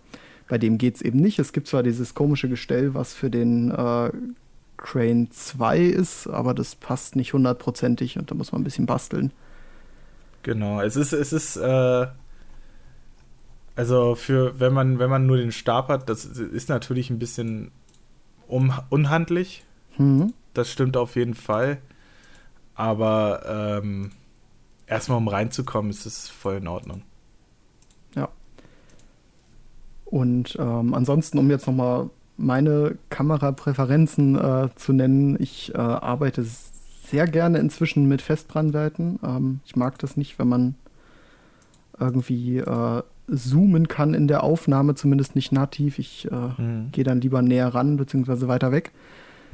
bei 0.48 0.58
dem 0.58 0.78
geht 0.78 0.96
es 0.96 1.02
eben 1.02 1.20
nicht. 1.20 1.40
Es 1.40 1.54
gibt 1.54 1.68
zwar 1.68 1.84
dieses 1.84 2.14
komische 2.14 2.50
Gestell, 2.50 2.94
was 2.94 3.14
für 3.14 3.30
den 3.30 3.72
äh, 3.72 4.12
Crane 4.78 5.30
2 5.32 5.80
ist, 5.80 6.28
aber 6.28 6.54
das 6.54 6.76
passt 6.76 7.16
nicht 7.16 7.34
hundertprozentig 7.34 8.18
und 8.18 8.30
da 8.32 8.36
muss 8.36 8.52
man 8.52 8.62
ein 8.62 8.66
bisschen 8.66 8.86
basteln. 8.86 9.32
Genau, 10.44 10.82
es 10.82 10.96
ist, 10.96 11.14
es 11.14 11.34
ist, 11.34 11.58
äh, 11.58 12.08
also 13.76 14.16
für, 14.16 14.60
wenn 14.60 14.74
man, 14.74 15.00
wenn 15.00 15.10
man 15.10 15.26
nur 15.26 15.38
den 15.38 15.52
Stab 15.52 15.88
hat, 15.88 16.08
das 16.08 16.26
ist 16.26 16.70
natürlich 16.70 17.10
ein 17.10 17.20
bisschen 17.20 17.72
um, 18.48 18.74
unhandlich. 18.90 19.64
Mhm. 19.98 20.34
Das 20.54 20.72
stimmt 20.72 20.98
auf 20.98 21.16
jeden 21.16 21.34
Fall. 21.34 21.78
Aber 22.76 23.82
ähm, 23.84 24.12
erstmal 24.88 25.18
um 25.18 25.28
reinzukommen, 25.28 25.92
ist 25.92 26.06
es 26.06 26.30
voll 26.30 26.58
in 26.58 26.68
Ordnung. 26.68 27.04
Ja. 28.16 28.30
Und 30.06 30.58
ähm, 30.60 30.94
ansonsten, 30.94 31.38
um 31.38 31.50
jetzt 31.50 31.68
nochmal 31.68 32.10
meine 32.38 32.98
Kamerapräferenzen 33.10 34.36
äh, 34.36 34.70
zu 34.76 34.94
nennen, 34.94 35.38
ich 35.40 35.74
äh, 35.74 35.78
arbeite 35.78 36.44
sehr 36.44 37.28
gerne 37.28 37.60
inzwischen 37.60 38.08
mit 38.08 38.22
Festbrennweiten. 38.22 39.20
Ähm, 39.24 39.60
ich 39.66 39.76
mag 39.76 39.98
das 40.00 40.18
nicht, 40.18 40.38
wenn 40.38 40.50
man 40.50 40.76
irgendwie 41.98 42.58
äh, 42.58 43.04
zoomen 43.34 43.88
kann 43.88 44.14
in 44.14 44.28
der 44.28 44.44
Aufnahme, 44.44 44.96
zumindest 44.96 45.36
nicht 45.36 45.52
nativ. 45.52 46.00
Ich 46.00 46.30
äh, 46.32 46.62
mhm. 46.62 46.92
gehe 46.92 47.04
dann 47.04 47.22
lieber 47.22 47.42
näher 47.42 47.74
ran, 47.74 47.98
beziehungsweise 47.98 48.48
weiter 48.48 48.72
weg. 48.72 48.92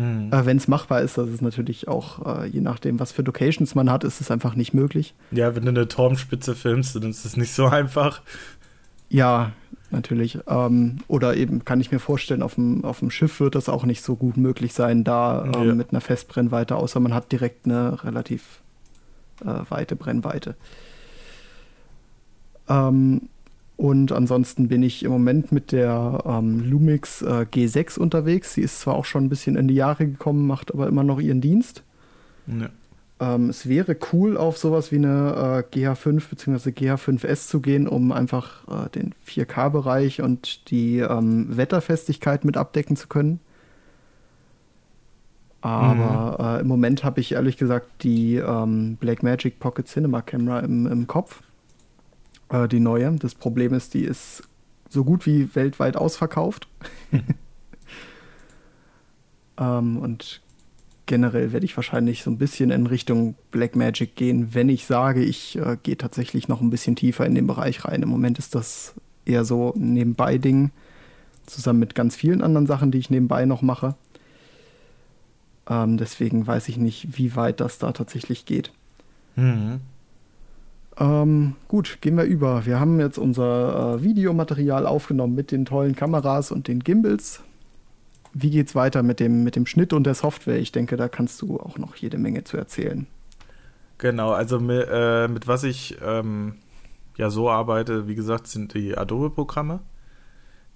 Mhm. 0.02 0.34
Äh, 0.34 0.46
Wenn 0.46 0.58
es 0.58 0.68
machbar 0.68 1.02
ist, 1.02 1.18
das 1.18 1.30
ist 1.30 1.42
natürlich 1.42 1.88
auch, 1.88 2.26
äh, 2.26 2.48
je 2.48 2.62
nachdem, 2.62 3.00
was 3.00 3.12
für 3.12 3.22
Locations 3.22 3.76
man 3.76 3.92
hat, 3.92 4.04
ist 4.04 4.20
es 4.20 4.32
einfach 4.32 4.56
nicht 4.56 4.74
möglich. 4.74 5.14
Ja, 5.32 5.56
wenn 5.56 5.64
du 5.64 5.70
eine 5.70 5.88
Turmspitze 5.88 6.56
filmst, 6.56 6.96
dann 6.96 7.10
ist 7.10 7.26
es 7.26 7.38
nicht 7.38 7.54
so 7.54 7.66
einfach. 7.68 8.22
Ja, 9.10 9.52
natürlich. 9.92 10.40
Ähm, 10.48 11.00
oder 11.08 11.36
eben 11.36 11.66
kann 11.66 11.82
ich 11.82 11.92
mir 11.92 12.00
vorstellen, 12.00 12.42
auf 12.42 12.56
dem, 12.56 12.84
auf 12.84 13.00
dem 13.00 13.12
Schiff 13.12 13.40
wird 13.40 13.56
das 13.56 13.70
auch 13.70 13.86
nicht 13.86 14.04
so 14.04 14.16
gut 14.16 14.38
möglich 14.38 14.74
sein, 14.74 15.04
da 15.04 15.46
ähm, 15.46 15.68
ja. 15.68 15.76
mit 15.76 15.92
einer 15.92 16.02
Festbrennweite, 16.02 16.76
außer 16.76 17.00
man 17.00 17.14
hat 17.14 17.32
direkt 17.32 17.66
eine 17.66 18.04
relativ 18.04 18.62
äh, 19.42 19.70
weite 19.70 19.96
Brennweite. 19.96 20.56
Ähm, 22.68 23.30
und 23.82 24.12
ansonsten 24.12 24.68
bin 24.68 24.84
ich 24.84 25.02
im 25.02 25.10
Moment 25.10 25.52
mit 25.52 25.72
der 25.72 26.22
ähm, 26.28 26.70
Lumix 26.70 27.24
äh, 27.24 27.48
G6 27.52 27.98
unterwegs. 27.98 28.54
Sie 28.54 28.62
ist 28.62 28.80
zwar 28.80 28.94
auch 28.94 29.06
schon 29.06 29.24
ein 29.24 29.30
bisschen 29.30 29.56
in 29.56 29.68
die 29.68 29.74
Jahre 29.74 30.06
gekommen, 30.06 30.46
macht 30.46 30.72
aber 30.72 30.86
immer 30.86 31.04
noch 31.04 31.20
ihren 31.20 31.42
Dienst. 31.42 31.82
Ja. 32.46 32.70
Ähm, 33.20 33.50
es 33.50 33.68
wäre 33.68 33.98
cool, 34.14 34.38
auf 34.38 34.60
sowas 34.60 34.92
wie 34.92 34.98
eine 34.98 35.66
äh, 35.74 35.76
GH5 35.76 36.30
bzw. 36.30 36.70
GH5S 36.70 37.48
zu 37.48 37.60
gehen, 37.60 37.88
um 37.88 38.12
einfach 38.12 38.86
äh, 38.86 38.90
den 38.92 39.16
4K-Bereich 39.28 40.22
und 40.22 40.70
die 40.70 41.00
ähm, 41.00 41.48
Wetterfestigkeit 41.58 42.46
mit 42.46 42.58
abdecken 42.58 42.96
zu 42.96 43.08
können. 43.08 43.40
Aber 45.62 46.38
mhm. 46.40 46.46
Äh, 46.46 46.62
im 46.62 46.68
Moment 46.68 47.04
habe 47.04 47.20
ich 47.20 47.32
ehrlich 47.32 47.58
gesagt 47.58 48.04
die 48.04 48.36
ähm, 48.36 48.98
Blackmagic 48.98 49.60
Pocket 49.60 49.88
Cinema 49.88 50.22
Camera 50.22 50.60
im, 50.60 50.86
im 50.86 51.08
Kopf 51.08 51.42
äh, 52.52 52.68
die 52.68 52.80
neue. 52.80 53.12
Das 53.14 53.36
Problem 53.36 53.74
ist, 53.74 53.94
die 53.94 54.04
ist 54.04 54.44
so 54.90 55.04
gut 55.04 55.26
wie 55.26 55.54
weltweit 55.56 55.96
ausverkauft. 55.96 56.68
ähm, 59.58 59.98
und 59.98 60.42
generell 61.06 61.52
werde 61.52 61.66
ich 61.66 61.76
wahrscheinlich 61.76 62.24
so 62.24 62.32
ein 62.32 62.38
bisschen 62.38 62.72
in 62.72 62.88
Richtung 62.88 63.36
Black 63.52 63.76
Magic 63.76 64.16
gehen, 64.16 64.54
wenn 64.54 64.70
ich 64.70 64.86
sage, 64.86 65.24
ich 65.24 65.58
äh, 65.58 65.78
gehe 65.82 65.98
tatsächlich 65.98 66.48
noch 66.48 66.62
ein 66.62 66.70
bisschen 66.70 66.96
tiefer 66.96 67.26
in 67.26 67.36
den 67.36 67.48
Bereich 67.48 67.86
rein. 67.86 68.04
Im 68.04 68.10
Moment 68.10 68.40
ist 68.40 68.56
das 68.56 68.94
eher 69.26 69.46
so 69.46 69.74
ein 69.74 69.94
Nebenbei-Ding, 69.94 70.72
zusammen 71.46 71.80
mit 71.80 71.96
ganz 71.96 72.16
vielen 72.16 72.42
anderen 72.42 72.68
Sachen, 72.68 72.92
die 72.92 72.98
ich 72.98 73.10
nebenbei 73.10 73.46
noch 73.46 73.62
mache. 73.62 73.96
Ähm, 75.70 75.98
deswegen 75.98 76.48
weiß 76.48 76.70
ich 76.70 76.78
nicht, 76.78 77.18
wie 77.18 77.36
weit 77.36 77.60
das 77.60 77.78
da 77.78 77.92
tatsächlich 77.92 78.46
geht. 78.46 78.72
Mhm. 79.36 79.82
Ähm, 80.98 81.56
gut, 81.68 82.00
gehen 82.02 82.18
wir 82.18 82.24
über. 82.24 82.66
Wir 82.66 82.80
haben 82.80 83.00
jetzt 83.00 83.18
unser 83.18 83.96
äh, 83.96 84.04
Videomaterial 84.04 84.86
aufgenommen 84.86 85.36
mit 85.36 85.52
den 85.52 85.66
tollen 85.66 85.96
Kameras 85.96 86.52
und 86.52 86.68
den 86.68 86.82
Gimbals. 86.82 87.42
Wie 88.34 88.50
geht's 88.50 88.76
weiter 88.76 89.04
mit 89.04 89.20
dem, 89.20 89.44
mit 89.44 89.56
dem 89.56 89.66
Schnitt 89.66 89.94
und 89.94 90.06
der 90.06 90.16
Software? 90.16 90.60
Ich 90.60 90.72
denke, 90.72 90.98
da 90.98 91.10
kannst 91.10 91.42
du 91.42 91.60
auch 91.60 91.78
noch 91.78 91.96
jede 91.96 92.18
Menge 92.18 92.44
zu 92.44 92.58
erzählen. 92.58 93.08
Genau, 93.98 94.32
also 94.32 94.60
mit, 94.60 94.88
äh, 94.90 95.28
mit 95.28 95.48
was 95.48 95.64
ich 95.64 95.98
ähm, 96.04 96.56
ja 97.18 97.30
so 97.30 97.50
arbeite, 97.50 98.08
wie 98.08 98.16
gesagt, 98.16 98.48
sind 98.48 98.74
die 98.74 98.98
Adobe-Programme. 98.98 99.80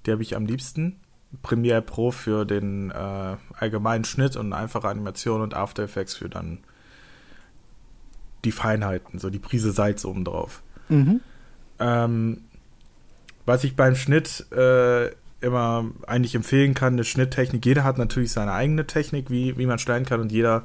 Die 0.05 0.11
habe 0.11 0.21
ich 0.21 0.35
am 0.35 0.45
liebsten. 0.45 0.99
Premiere 1.41 1.81
Pro 1.81 2.11
für 2.11 2.45
den 2.45 2.91
äh, 2.91 3.35
allgemeinen 3.53 4.05
Schnitt 4.05 4.37
und 4.37 4.53
einfache 4.53 4.87
Animation 4.87 5.41
und 5.41 5.53
After 5.53 5.83
Effects 5.83 6.15
für 6.15 6.29
dann 6.29 6.59
die 8.45 8.51
Feinheiten, 8.51 9.19
so 9.19 9.29
die 9.29 9.39
Prise 9.39 9.71
Salz 9.71 10.05
obendrauf. 10.05 10.61
Mhm. 10.89 11.21
Ähm, 11.79 12.41
was 13.45 13.63
ich 13.63 13.75
beim 13.75 13.95
Schnitt 13.95 14.45
äh, 14.51 15.09
immer 15.41 15.85
eigentlich 16.07 16.35
empfehlen 16.35 16.73
kann, 16.73 16.93
eine 16.93 17.03
Schnitttechnik. 17.03 17.65
Jeder 17.65 17.83
hat 17.83 17.97
natürlich 17.97 18.31
seine 18.31 18.53
eigene 18.53 18.87
Technik, 18.87 19.29
wie, 19.29 19.57
wie 19.57 19.65
man 19.65 19.79
schneiden 19.79 20.05
kann 20.05 20.21
und 20.21 20.31
jeder 20.31 20.63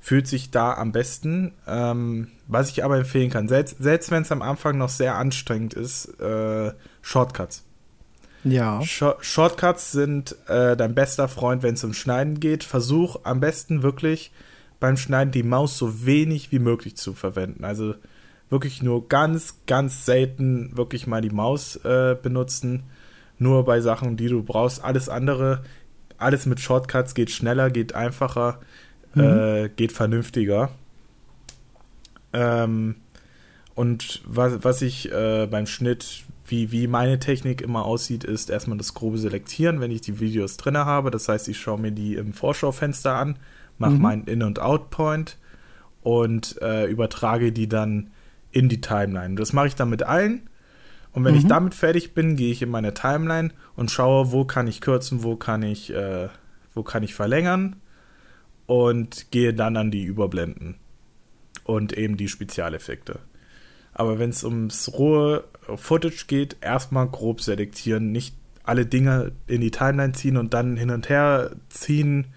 fühlt 0.00 0.26
sich 0.26 0.50
da 0.50 0.74
am 0.74 0.92
besten. 0.92 1.52
Ähm, 1.66 2.28
was 2.48 2.70
ich 2.70 2.84
aber 2.84 2.98
empfehlen 2.98 3.30
kann, 3.30 3.48
selbst, 3.48 3.76
selbst 3.78 4.10
wenn 4.10 4.22
es 4.22 4.32
am 4.32 4.42
Anfang 4.42 4.78
noch 4.78 4.88
sehr 4.88 5.16
anstrengend 5.16 5.74
ist, 5.74 6.20
äh, 6.20 6.72
Shortcuts. 7.02 7.64
Ja. 8.44 8.82
Sh 8.82 9.04
Shortcuts 9.20 9.92
sind 9.92 10.36
äh, 10.48 10.76
dein 10.76 10.94
bester 10.94 11.28
Freund, 11.28 11.62
wenn 11.62 11.74
es 11.74 11.84
um 11.84 11.94
Schneiden 11.94 12.40
geht. 12.40 12.64
Versuch 12.64 13.20
am 13.22 13.38
besten 13.40 13.82
wirklich 13.82 14.32
beim 14.82 14.96
Schneiden 14.96 15.30
die 15.30 15.44
Maus 15.44 15.78
so 15.78 16.04
wenig 16.04 16.50
wie 16.50 16.58
möglich 16.58 16.96
zu 16.96 17.14
verwenden. 17.14 17.64
Also 17.64 17.94
wirklich 18.50 18.82
nur 18.82 19.06
ganz, 19.06 19.60
ganz 19.68 20.04
selten 20.04 20.76
wirklich 20.76 21.06
mal 21.06 21.20
die 21.20 21.30
Maus 21.30 21.76
äh, 21.84 22.16
benutzen. 22.20 22.82
Nur 23.38 23.64
bei 23.64 23.80
Sachen, 23.80 24.16
die 24.16 24.26
du 24.26 24.42
brauchst. 24.42 24.82
Alles 24.82 25.08
andere, 25.08 25.62
alles 26.18 26.46
mit 26.46 26.58
Shortcuts 26.58 27.14
geht 27.14 27.30
schneller, 27.30 27.70
geht 27.70 27.94
einfacher, 27.94 28.58
mhm. 29.14 29.22
äh, 29.22 29.68
geht 29.68 29.92
vernünftiger. 29.92 30.70
Ähm, 32.32 32.96
und 33.76 34.20
was, 34.26 34.64
was 34.64 34.82
ich 34.82 35.12
äh, 35.12 35.46
beim 35.48 35.66
Schnitt, 35.66 36.24
wie, 36.44 36.72
wie 36.72 36.88
meine 36.88 37.20
Technik 37.20 37.62
immer 37.62 37.84
aussieht, 37.84 38.24
ist 38.24 38.50
erstmal 38.50 38.78
das 38.78 38.94
grobe 38.94 39.18
Selektieren, 39.18 39.80
wenn 39.80 39.92
ich 39.92 40.00
die 40.00 40.18
Videos 40.18 40.56
drin 40.56 40.76
habe. 40.76 41.12
Das 41.12 41.28
heißt, 41.28 41.46
ich 41.46 41.60
schaue 41.60 41.78
mir 41.78 41.92
die 41.92 42.16
im 42.16 42.32
Vorschaufenster 42.32 43.14
an 43.14 43.36
mache 43.78 43.92
mhm. 43.92 44.02
meinen 44.02 44.24
In- 44.24 44.42
und 44.42 44.60
Out-Point 44.60 45.38
und 46.02 46.60
äh, 46.60 46.86
übertrage 46.86 47.52
die 47.52 47.68
dann 47.68 48.10
in 48.50 48.68
die 48.68 48.80
Timeline. 48.80 49.34
Das 49.34 49.52
mache 49.52 49.68
ich 49.68 49.74
dann 49.74 49.90
mit 49.90 50.02
allen. 50.02 50.48
Und 51.12 51.24
wenn 51.24 51.34
mhm. 51.34 51.40
ich 51.40 51.46
damit 51.46 51.74
fertig 51.74 52.14
bin, 52.14 52.36
gehe 52.36 52.52
ich 52.52 52.62
in 52.62 52.70
meine 52.70 52.94
Timeline 52.94 53.50
und 53.76 53.90
schaue, 53.90 54.32
wo 54.32 54.44
kann 54.44 54.66
ich 54.66 54.80
kürzen, 54.80 55.22
wo 55.22 55.36
kann 55.36 55.62
ich, 55.62 55.92
äh, 55.92 56.28
wo 56.74 56.82
kann 56.82 57.02
ich 57.02 57.14
verlängern 57.14 57.76
und 58.66 59.30
gehe 59.30 59.52
dann 59.52 59.76
an 59.76 59.90
die 59.90 60.04
Überblenden 60.04 60.76
und 61.64 61.92
eben 61.92 62.16
die 62.16 62.28
Spezialeffekte. 62.28 63.18
Aber 63.92 64.18
wenn 64.18 64.30
es 64.30 64.42
ums 64.42 64.92
rohe 64.94 65.44
Footage 65.76 66.24
geht, 66.26 66.56
erstmal 66.60 67.08
grob 67.08 67.42
selektieren, 67.42 68.10
nicht 68.10 68.34
alle 68.64 68.86
Dinge 68.86 69.32
in 69.46 69.60
die 69.60 69.70
Timeline 69.70 70.12
ziehen 70.12 70.36
und 70.36 70.54
dann 70.54 70.76
hin 70.76 70.90
und 70.90 71.08
her 71.08 71.50
ziehen, 71.68 72.28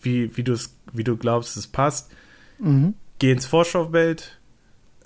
wie, 0.00 0.36
wie, 0.36 0.44
wie 0.92 1.04
du 1.04 1.16
glaubst, 1.16 1.56
es 1.56 1.66
passt. 1.66 2.10
Mhm. 2.58 2.94
Geh 3.18 3.32
ins 3.32 3.46
Vorschaubild, 3.46 4.38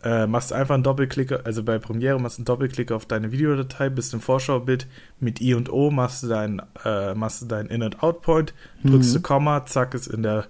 äh, 0.02 0.26
machst 0.26 0.52
einfach 0.52 0.74
einen 0.74 0.82
Doppelklick, 0.82 1.32
also 1.44 1.62
bei 1.62 1.78
Premiere 1.78 2.20
machst 2.20 2.38
du 2.38 2.40
einen 2.40 2.46
Doppelklick 2.46 2.92
auf 2.92 3.06
deine 3.06 3.32
Videodatei, 3.32 3.88
bist 3.88 4.12
im 4.14 4.20
Vorschaubild 4.20 4.86
mit 5.20 5.40
I 5.40 5.54
und 5.54 5.70
O, 5.72 5.90
machst 5.90 6.22
du 6.22 6.32
äh, 6.32 7.14
machst 7.14 7.42
du 7.42 7.46
dein 7.46 7.66
In- 7.66 7.82
und 7.82 8.02
Out-Point, 8.02 8.54
drückst 8.84 9.10
mhm. 9.10 9.14
du 9.14 9.22
Komma, 9.22 9.64
zack, 9.66 9.94
ist 9.94 10.08
in 10.08 10.22
der 10.22 10.46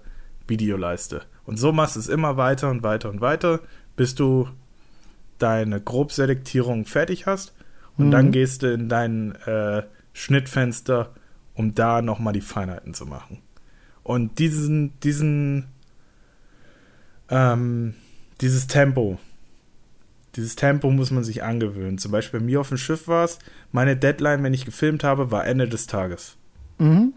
Videoleiste. 0.46 1.22
Und 1.44 1.58
so 1.58 1.72
machst 1.72 1.96
du 1.96 2.00
es 2.00 2.08
immer 2.08 2.36
weiter 2.36 2.70
und 2.70 2.82
weiter 2.82 3.10
und 3.10 3.20
weiter, 3.20 3.60
bis 3.96 4.14
du 4.14 4.48
deine 5.38 5.80
Grobselektierung 5.80 6.84
fertig 6.84 7.26
hast. 7.26 7.54
Und 7.98 8.06
mhm. 8.06 8.10
dann 8.10 8.32
gehst 8.32 8.62
du 8.62 8.72
in 8.72 8.88
dein 8.88 9.34
äh, 9.46 9.82
Schnittfenster, 10.12 11.10
um 11.54 11.74
da 11.74 12.00
nochmal 12.00 12.32
die 12.32 12.40
Feinheiten 12.40 12.94
zu 12.94 13.06
machen. 13.06 13.42
Und 14.02 14.38
diesen, 14.38 14.98
diesen, 15.00 15.66
ähm, 17.28 17.94
dieses 18.40 18.66
Tempo, 18.66 19.18
dieses 20.36 20.56
Tempo 20.56 20.90
muss 20.90 21.10
man 21.10 21.24
sich 21.24 21.42
angewöhnen. 21.42 21.98
Zum 21.98 22.10
Beispiel 22.10 22.40
bei 22.40 22.46
mir 22.46 22.60
auf 22.60 22.68
dem 22.68 22.78
Schiff 22.78 23.06
war 23.06 23.24
es, 23.24 23.38
meine 23.70 23.96
Deadline, 23.96 24.42
wenn 24.42 24.54
ich 24.54 24.64
gefilmt 24.64 25.04
habe, 25.04 25.30
war 25.30 25.46
Ende 25.46 25.68
des 25.68 25.86
Tages. 25.86 26.36
Mhm. 26.78 27.12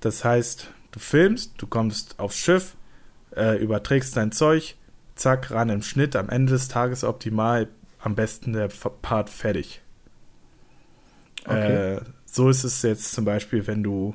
Das 0.00 0.24
heißt, 0.24 0.70
du 0.92 0.98
filmst, 0.98 1.54
du 1.58 1.66
kommst 1.66 2.18
aufs 2.18 2.36
Schiff, 2.36 2.76
äh, 3.36 3.62
überträgst 3.62 4.16
dein 4.16 4.32
Zeug, 4.32 4.76
zack, 5.14 5.50
ran 5.50 5.68
im 5.68 5.82
Schnitt, 5.82 6.16
am 6.16 6.28
Ende 6.28 6.52
des 6.52 6.68
Tages 6.68 7.04
optimal, 7.04 7.68
am 8.00 8.14
besten 8.14 8.52
der 8.52 8.68
Part 9.02 9.30
fertig. 9.30 9.82
Okay. 11.44 11.96
Äh, 11.96 12.00
so 12.24 12.48
ist 12.48 12.64
es 12.64 12.82
jetzt 12.82 13.12
zum 13.12 13.24
Beispiel, 13.24 13.66
wenn 13.66 13.82
du 13.82 14.14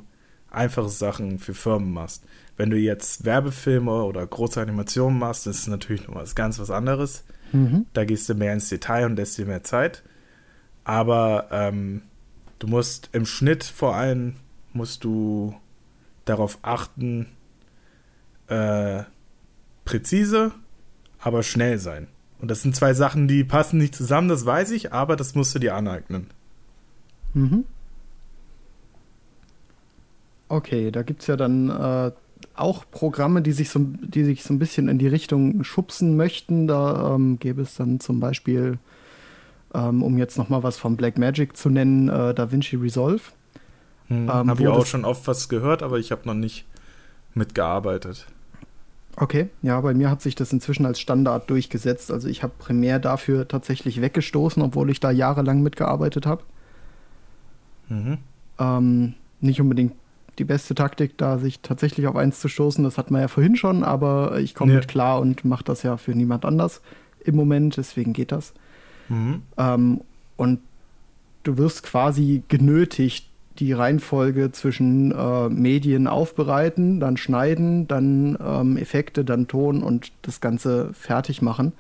einfache 0.52 0.90
Sachen 0.90 1.40
für 1.40 1.54
Firmen 1.54 1.92
machst. 1.92 2.24
Wenn 2.58 2.70
du 2.70 2.78
jetzt 2.78 3.26
Werbefilme 3.26 4.04
oder 4.04 4.26
große 4.26 4.60
Animationen 4.60 5.18
machst, 5.18 5.48
ist 5.48 5.60
es 5.60 5.68
natürlich 5.68 6.08
noch 6.08 6.16
was 6.16 6.36
ganz 6.36 6.60
was 6.60 6.72
anderes. 6.72 7.24
Mhm. 7.52 7.86
Da 7.94 8.06
gehst 8.06 8.28
du 8.30 8.36
mehr 8.36 8.54
ins 8.54 8.70
Detail 8.70 9.06
und 9.06 9.16
lässt 9.16 9.38
dir 9.38 9.46
mehr 9.46 9.64
Zeit. 9.64 10.04
Aber 10.84 11.48
ähm, 11.52 12.02
du 12.60 12.68
musst 12.68 13.10
im 13.14 13.26
Schnitt 13.26 13.64
vor 13.64 13.96
allem 13.96 14.36
musst 14.74 15.04
du 15.04 15.56
darauf 16.26 16.60
achten, 16.62 17.28
äh, 18.48 19.04
präzise, 19.86 20.52
aber 21.20 21.44
schnell 21.44 21.80
sein. 21.80 22.08
Und 22.40 22.50
das 22.50 22.62
sind 22.62 22.76
zwei 22.76 22.94
Sachen, 22.94 23.28
die 23.28 23.44
passen 23.44 23.78
nicht 23.78 23.96
zusammen, 23.96 24.30
das 24.30 24.46
weiß 24.46 24.72
ich, 24.72 24.94
aber 24.94 25.16
das 25.16 25.36
musst 25.36 25.54
du 25.56 25.60
dir 25.60 25.76
aneignen. 25.76 26.28
Mhm. 27.34 27.66
Okay, 30.50 30.92
da 30.92 31.04
gibt 31.04 31.22
es 31.22 31.28
ja 31.28 31.38
dann 31.38 31.70
äh, 31.70 32.12
auch 32.56 32.84
Programme, 32.92 33.42
die 33.42 33.52
sich, 33.52 33.70
so, 33.70 33.80
die 33.80 34.24
sich 34.24 34.44
so 34.44 34.54
ein 34.54 34.60
bisschen 34.60 34.90
in 34.90 34.98
die 34.98 35.08
Richtung 35.08 35.64
schubsen 35.64 36.18
möchten. 36.18 36.68
Da 36.68 37.16
ähm, 37.16 37.40
gäbe 37.40 37.62
es 37.62 37.76
dann 37.76 38.00
zum 38.00 38.20
Beispiel, 38.20 38.80
ähm, 39.74 40.04
um 40.04 40.18
jetzt 40.18 40.38
noch 40.38 40.50
mal 40.50 40.64
was 40.64 40.78
von 40.78 40.98
Blackmagic 40.98 41.56
zu 41.56 41.70
nennen, 41.70 42.10
äh, 42.10 42.34
DaVinci 42.34 42.76
Resolve. 42.76 43.22
Hm, 44.08 44.24
ähm, 44.24 44.50
habe 44.50 44.62
ich 44.62 44.68
auch 44.68 44.86
schon 44.86 45.06
oft 45.06 45.28
was 45.28 45.50
gehört, 45.50 45.84
aber 45.84 46.00
ich 46.00 46.12
habe 46.12 46.22
noch 46.26 46.34
nicht 46.34 46.66
mitgearbeitet. 47.36 48.26
Okay, 49.16 49.50
ja, 49.62 49.80
bei 49.82 49.94
mir 49.94 50.10
hat 50.10 50.22
sich 50.22 50.36
das 50.36 50.54
inzwischen 50.54 50.86
als 50.86 51.00
Standard 51.00 51.50
durchgesetzt. 51.50 52.10
Also 52.10 52.28
ich 52.28 52.42
habe 52.42 52.54
Premiere 52.58 53.00
dafür 53.00 53.48
tatsächlich 53.48 54.02
weggestoßen, 54.02 54.64
obwohl 54.64 54.90
ich 54.90 55.00
da 55.00 55.12
jahrelang 55.12 55.62
mitgearbeitet 55.62 56.26
habe. 56.26 56.44
Mhm. 57.90 58.18
Ähm, 58.60 59.14
nicht 59.42 59.60
unbedingt 59.60 59.94
die 60.40 60.46
beste 60.46 60.74
Taktik, 60.74 61.18
da 61.18 61.38
sich 61.38 61.60
tatsächlich 61.60 62.08
auf 62.08 62.16
eins 62.16 62.40
zu 62.40 62.48
stoßen. 62.48 62.84
Das 62.84 62.98
hat 62.98 63.12
man 63.12 63.22
ja 63.22 63.28
vorhin 63.28 63.56
schon, 63.56 63.84
aber 63.84 64.40
ich 64.40 64.56
komme 64.56 64.72
ja. 64.72 64.80
mit 64.80 64.88
klar 64.88 65.20
und 65.20 65.46
mache 65.46 65.64
das 65.64 65.84
ja 65.84 65.98
für 65.98 66.12
niemand 66.12 66.46
anders 66.46 66.82
im 67.24 67.36
Moment, 67.36 67.78
deswegen 67.78 68.14
geht 68.14 68.32
das. 68.32 68.54
Mhm. 69.10 69.44
Ähm, 69.58 70.02
und 70.38 70.60
du 71.44 71.58
wirst 71.58 71.84
quasi 71.84 72.44
genötigt, 72.48 73.28
die 73.58 73.74
Reihenfolge 73.74 74.54
zwischen 74.54 75.12
äh, 75.12 75.50
Medien 75.50 76.08
aufbereiten, 76.08 77.02
dann 77.02 77.18
schneiden, 77.18 77.90
dann 77.90 78.38
ähm, 78.42 78.78
Effekte, 78.78 79.26
dann 79.26 79.48
Ton 79.50 79.84
und 79.84 80.14
das 80.22 80.40
Ganze 80.40 80.94
fertig 80.94 81.42
machen. 81.42 81.74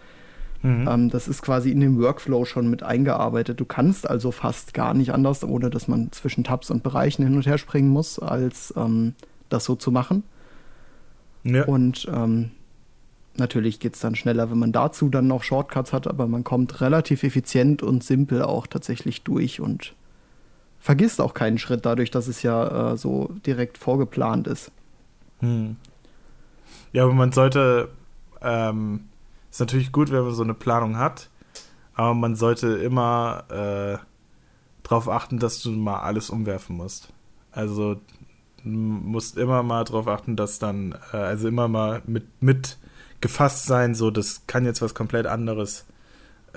Mhm. 0.62 0.88
Ähm, 0.88 1.10
das 1.10 1.28
ist 1.28 1.42
quasi 1.42 1.72
in 1.72 1.80
dem 1.80 2.00
Workflow 2.00 2.46
schon 2.46 2.70
mit 2.70 2.84
eingearbeitet. 2.84 3.60
Du 3.60 3.66
kannst 3.66 4.10
also 4.10 4.32
fast 4.32 4.74
gar 4.74 4.94
nicht 4.94 5.14
anders, 5.14 5.44
ohne 5.44 5.70
dass 5.70 5.88
man 5.88 6.12
zwischen 6.12 6.44
Tabs 6.44 6.70
und 6.70 6.84
Bereichen 6.84 7.24
hin 7.24 7.36
und 7.36 7.46
her 7.46 7.58
springen 7.58 7.90
muss, 7.90 8.20
als 8.20 8.74
ähm, 8.76 9.16
das 9.48 9.66
so 9.66 9.76
zu 9.76 9.92
machen. 9.92 10.24
Ja. 11.44 11.66
Und 11.66 12.08
ähm, 12.14 12.52
natürlich 13.38 13.80
geht 13.80 13.96
es 13.96 14.02
dann 14.02 14.16
schneller, 14.16 14.52
wenn 14.52 14.60
man 14.60 14.74
dazu 14.74 15.10
dann 15.10 15.28
noch 15.28 15.44
Shortcuts 15.44 15.94
hat, 15.94 16.08
aber 16.08 16.28
man 16.28 16.44
kommt 16.44 16.82
relativ 16.82 17.24
effizient 17.24 17.82
und 17.82 18.04
simpel 18.04 18.42
auch 18.42 18.68
tatsächlich 18.68 19.24
durch 19.24 19.62
und 19.62 19.94
vergisst 20.80 21.22
auch 21.22 21.34
keinen 21.34 21.58
Schritt 21.58 21.86
dadurch, 21.86 22.12
dass 22.12 22.28
es 22.28 22.44
ja 22.44 22.92
äh, 22.92 22.98
so 22.98 23.34
direkt 23.46 23.78
vorgeplant 23.78 24.48
ist. 24.48 24.72
Hm. 25.40 25.78
Ja, 26.92 27.04
aber 27.04 27.14
man 27.14 27.32
sollte 27.32 27.90
ähm, 28.42 29.06
ist 29.52 29.60
natürlich 29.60 29.92
gut, 29.92 30.12
wenn 30.12 30.24
man 30.24 30.34
so 30.34 30.44
eine 30.44 30.54
Planung 30.54 30.98
hat, 30.98 31.30
aber 31.94 32.14
man 32.14 32.36
sollte 32.36 32.68
immer 32.68 33.44
äh, 33.50 33.98
darauf 34.84 35.10
achten, 35.10 35.40
dass 35.40 35.62
du 35.62 35.72
mal 35.72 36.00
alles 36.00 36.30
umwerfen 36.30 36.78
musst. 36.78 37.10
Also 37.52 37.96
du 38.64 38.70
musst 38.70 39.38
immer 39.38 39.64
mal 39.64 39.84
darauf 39.84 40.08
achten, 40.08 40.36
dass 40.36 40.60
dann, 40.60 40.96
äh, 41.14 41.18
also 41.18 41.48
immer 41.48 41.68
mal 41.68 42.02
mit, 42.06 42.26
mit 42.42 42.78
gefasst 43.22 43.66
sein, 43.66 43.96
so 43.96 44.12
das 44.12 44.44
kann 44.48 44.66
jetzt 44.66 44.82
was 44.82 44.94
komplett 44.94 45.28
anderes 45.28 45.86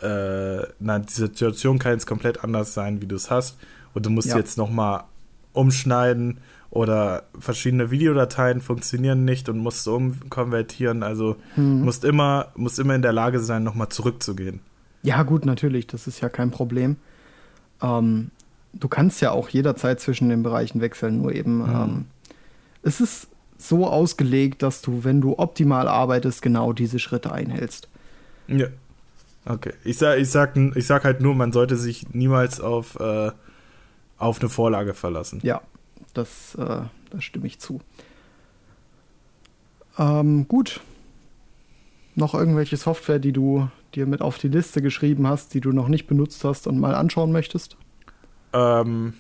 äh, 0.01 0.63
na, 0.79 0.99
die 0.99 1.13
Situation 1.13 1.79
kann 1.79 1.93
jetzt 1.93 2.07
komplett 2.07 2.43
anders 2.43 2.75
sein, 2.75 3.03
wie 3.03 3.07
du 3.07 3.17
es 3.17 3.31
hast. 3.31 3.59
Und 3.95 4.07
du 4.07 4.11
musst 4.11 4.29
ja. 4.29 4.37
jetzt 4.37 4.57
nochmal 4.57 5.05
umschneiden 5.53 6.39
oder 6.73 7.25
verschiedene 7.39 7.91
Videodateien 7.91 8.63
funktionieren 8.63 9.27
nicht 9.27 9.51
und 9.51 9.59
musst 9.59 9.87
umkonvertieren. 9.87 11.03
Also 11.03 11.37
mhm. 11.55 11.83
musst 11.83 12.03
immer, 12.03 12.49
musst 12.57 12.79
immer 12.79 12.95
in 12.95 13.03
der 13.03 13.13
Lage 13.13 13.41
sein, 13.41 13.63
nochmal 13.63 13.91
zurückzugehen. 13.91 14.61
Ja, 15.03 15.23
gut, 15.23 15.45
natürlich, 15.45 15.87
das 15.87 16.07
ist 16.07 16.23
ja 16.23 16.31
kein 16.31 16.51
Problem. 16.51 16.97
Ähm, 17.83 18.31
du 18.73 18.89
kannst 18.89 19.21
ja 19.21 19.33
auch 19.33 19.51
jederzeit 19.51 20.01
zwischen 20.01 20.31
den 20.31 20.43
Bereichen 20.43 20.81
wechseln, 20.81 21.19
nur 21.19 21.35
eben 21.35 21.59
mhm. 21.59 21.75
ähm, 21.75 22.05
es 22.83 23.03
ist 23.03 23.29
so 23.59 23.87
ausgelegt, 23.87 24.63
dass 24.63 24.81
du, 24.81 25.05
wenn 25.05 25.21
du 25.21 25.39
optimal 25.39 25.87
arbeitest, 25.89 26.41
genau 26.41 26.73
diese 26.73 26.99
Schritte 26.99 27.33
einhältst. 27.33 27.89
Ja. 28.49 28.69
Okay. 29.45 29.75
Ich 29.85 29.99
sag, 29.99 30.19
ich 30.19 30.31
sag, 30.31 30.57
ich 30.57 30.87
sag 30.87 31.05
halt 31.05 31.21
nur, 31.21 31.35
man 31.35 31.53
sollte 31.53 31.77
sich 31.77 32.15
niemals 32.15 32.61
auf, 32.61 32.99
äh, 32.99 33.31
auf 34.17 34.41
eine 34.41 34.49
Vorlage 34.49 34.95
verlassen. 34.95 35.41
Ja, 35.43 35.61
das, 36.15 36.55
äh, 36.55 36.83
da 37.11 37.21
stimme 37.21 37.47
ich 37.47 37.59
zu. 37.59 37.81
Ähm, 39.99 40.47
gut. 40.49 40.81
Noch 42.15 42.35
irgendwelche 42.35 42.77
Software, 42.77 43.19
die 43.19 43.33
du 43.33 43.69
dir 43.95 44.07
mit 44.07 44.21
auf 44.21 44.39
die 44.39 44.49
Liste 44.49 44.83
geschrieben 44.83 45.27
hast, 45.27 45.55
die 45.55 45.61
du 45.61 45.73
noch 45.73 45.89
nicht 45.89 46.07
benutzt 46.07 46.45
hast 46.45 46.67
und 46.67 46.79
mal 46.79 46.95
anschauen 46.95 47.33
möchtest? 47.33 47.77
Ähm, 48.53 49.15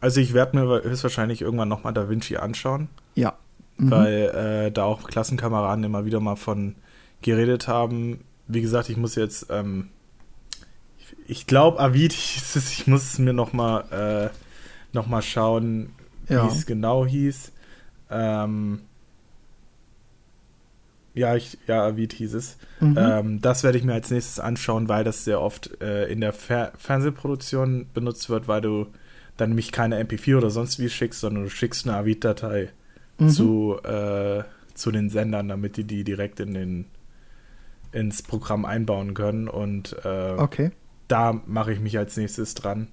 also 0.00 0.20
ich 0.20 0.34
werde 0.34 0.58
mir 0.58 0.82
höchstwahrscheinlich 0.82 1.42
irgendwann 1.42 1.68
nochmal 1.68 1.92
Da 1.92 2.08
Vinci 2.08 2.36
anschauen. 2.36 2.88
Ja. 3.14 3.34
Mhm. 3.76 3.90
Weil 3.90 4.66
äh, 4.66 4.72
da 4.72 4.84
auch 4.84 5.04
Klassenkameraden 5.04 5.84
immer 5.84 6.04
wieder 6.04 6.20
mal 6.20 6.36
von 6.36 6.76
geredet 7.22 7.68
haben. 7.68 8.24
Wie 8.46 8.60
gesagt, 8.60 8.88
ich 8.88 8.96
muss 8.96 9.14
jetzt, 9.14 9.46
ähm, 9.50 9.88
ich 11.26 11.46
glaube, 11.46 11.80
Avid 11.80 12.12
es, 12.12 12.72
ich 12.72 12.86
muss 12.86 13.04
es 13.04 13.18
mir 13.18 13.32
nochmal 13.32 14.30
äh, 14.32 14.94
noch 14.94 15.22
schauen, 15.22 15.90
ja. 16.28 16.44
wie 16.44 16.48
es 16.48 16.66
genau 16.66 17.06
hieß. 17.06 17.52
Ähm, 18.10 18.80
ja, 21.14 21.36
ich, 21.36 21.58
ja, 21.68 21.86
Avid 21.86 22.12
hieß 22.12 22.34
es. 22.34 22.58
Mhm. 22.80 22.98
Ähm, 22.98 23.40
das 23.40 23.62
werde 23.62 23.78
ich 23.78 23.84
mir 23.84 23.94
als 23.94 24.10
nächstes 24.10 24.40
anschauen, 24.40 24.88
weil 24.88 25.04
das 25.04 25.24
sehr 25.24 25.40
oft 25.40 25.80
äh, 25.80 26.06
in 26.06 26.20
der 26.20 26.32
Fer 26.32 26.72
Fernsehproduktion 26.76 27.86
benutzt 27.94 28.28
wird, 28.28 28.48
weil 28.48 28.60
du 28.60 28.86
dann 29.36 29.50
nämlich 29.50 29.72
keine 29.72 30.02
MP4 30.02 30.36
oder 30.36 30.50
sonst 30.50 30.78
wie 30.78 30.88
schickst, 30.88 31.20
sondern 31.20 31.44
du 31.44 31.50
schickst 31.50 31.86
eine 31.86 31.96
AVID-Datei 31.98 32.70
mhm. 33.18 33.28
zu, 33.28 33.78
äh, 33.84 34.42
zu 34.74 34.90
den 34.90 35.08
Sendern, 35.08 35.48
damit 35.48 35.76
die 35.76 35.84
die 35.84 36.04
direkt 36.04 36.40
in 36.40 36.54
den, 36.54 36.84
ins 37.92 38.22
Programm 38.22 38.64
einbauen 38.64 39.14
können. 39.14 39.48
Und 39.48 39.96
äh, 40.04 40.34
okay. 40.36 40.72
da 41.06 41.40
mache 41.46 41.72
ich 41.72 41.80
mich 41.80 41.96
als 41.96 42.16
nächstes 42.16 42.54
dran. 42.54 42.88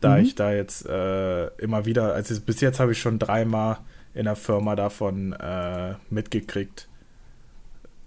Da 0.00 0.16
mhm. 0.16 0.22
ich 0.22 0.34
da 0.34 0.52
jetzt 0.52 0.86
äh, 0.86 1.46
immer 1.58 1.84
wieder, 1.84 2.14
also 2.14 2.38
bis 2.40 2.60
jetzt 2.60 2.80
habe 2.80 2.92
ich 2.92 3.00
schon 3.00 3.18
dreimal 3.18 3.78
in 4.14 4.24
der 4.24 4.36
Firma 4.36 4.76
davon 4.76 5.32
äh, 5.34 5.94
mitgekriegt. 6.08 6.88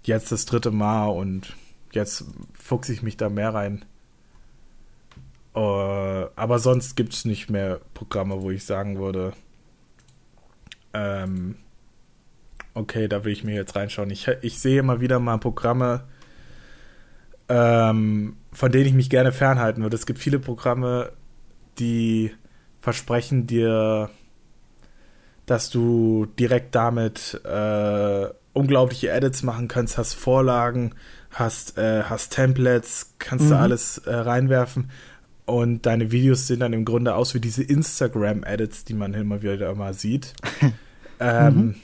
Jetzt 0.02 0.32
das 0.32 0.44
dritte 0.44 0.70
Mal 0.70 1.06
und 1.06 1.54
jetzt 1.92 2.24
fuchse 2.52 2.92
ich 2.92 3.02
mich 3.02 3.16
da 3.16 3.28
mehr 3.28 3.54
rein. 3.54 3.84
Uh, 5.56 6.26
aber 6.34 6.58
sonst 6.58 6.96
gibt 6.96 7.14
es 7.14 7.24
nicht 7.24 7.48
mehr 7.48 7.80
Programme, 7.94 8.42
wo 8.42 8.50
ich 8.50 8.64
sagen 8.64 8.98
würde, 8.98 9.34
ähm, 10.92 11.54
okay, 12.74 13.06
da 13.06 13.24
will 13.24 13.32
ich 13.32 13.44
mir 13.44 13.54
jetzt 13.54 13.76
reinschauen. 13.76 14.10
Ich, 14.10 14.26
ich 14.42 14.58
sehe 14.58 14.80
immer 14.80 15.00
wieder 15.00 15.20
mal 15.20 15.38
Programme, 15.38 16.02
ähm, 17.48 18.36
von 18.52 18.72
denen 18.72 18.86
ich 18.86 18.94
mich 18.94 19.10
gerne 19.10 19.30
fernhalten 19.30 19.82
würde. 19.82 19.94
Es 19.94 20.06
gibt 20.06 20.18
viele 20.18 20.40
Programme, 20.40 21.12
die 21.78 22.32
versprechen 22.80 23.46
dir, 23.46 24.10
dass 25.46 25.70
du 25.70 26.26
direkt 26.38 26.74
damit 26.74 27.40
äh, 27.44 28.28
unglaubliche 28.52 29.10
Edits 29.10 29.42
machen 29.42 29.68
kannst, 29.68 29.98
hast 29.98 30.14
Vorlagen, 30.14 30.94
hast, 31.30 31.76
äh, 31.76 32.04
hast 32.04 32.32
Templates, 32.32 33.14
kannst 33.18 33.46
mhm. 33.46 33.50
du 33.50 33.56
alles 33.58 33.98
äh, 33.98 34.14
reinwerfen. 34.14 34.90
Und 35.46 35.84
deine 35.84 36.10
Videos 36.10 36.46
sehen 36.46 36.60
dann 36.60 36.72
im 36.72 36.86
Grunde 36.86 37.14
aus 37.14 37.34
wie 37.34 37.40
diese 37.40 37.62
Instagram-Edits, 37.62 38.84
die 38.84 38.94
man 38.94 39.12
immer 39.12 39.42
wieder 39.42 39.74
mal 39.74 39.92
sieht. 39.92 40.32
ähm, 41.20 41.56
mhm. 41.56 41.74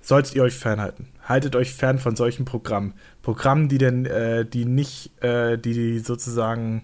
Solltet 0.00 0.34
ihr 0.36 0.44
euch 0.44 0.54
fernhalten. 0.54 1.08
Haltet 1.24 1.56
euch 1.56 1.72
fern 1.72 1.98
von 1.98 2.14
solchen 2.14 2.44
Programmen. 2.44 2.94
Programmen, 3.22 3.68
die 3.68 3.78
denn, 3.78 4.04
äh, 4.04 4.44
die 4.44 4.64
nicht, 4.64 5.22
äh, 5.22 5.58
die 5.58 5.98
sozusagen, 5.98 6.82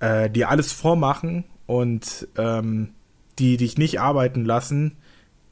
äh, 0.00 0.30
die 0.30 0.44
alles 0.44 0.72
vormachen 0.72 1.44
und 1.66 2.28
ähm, 2.36 2.90
die 3.38 3.56
dich 3.56 3.78
nicht 3.78 4.00
arbeiten 4.00 4.44
lassen, 4.44 4.96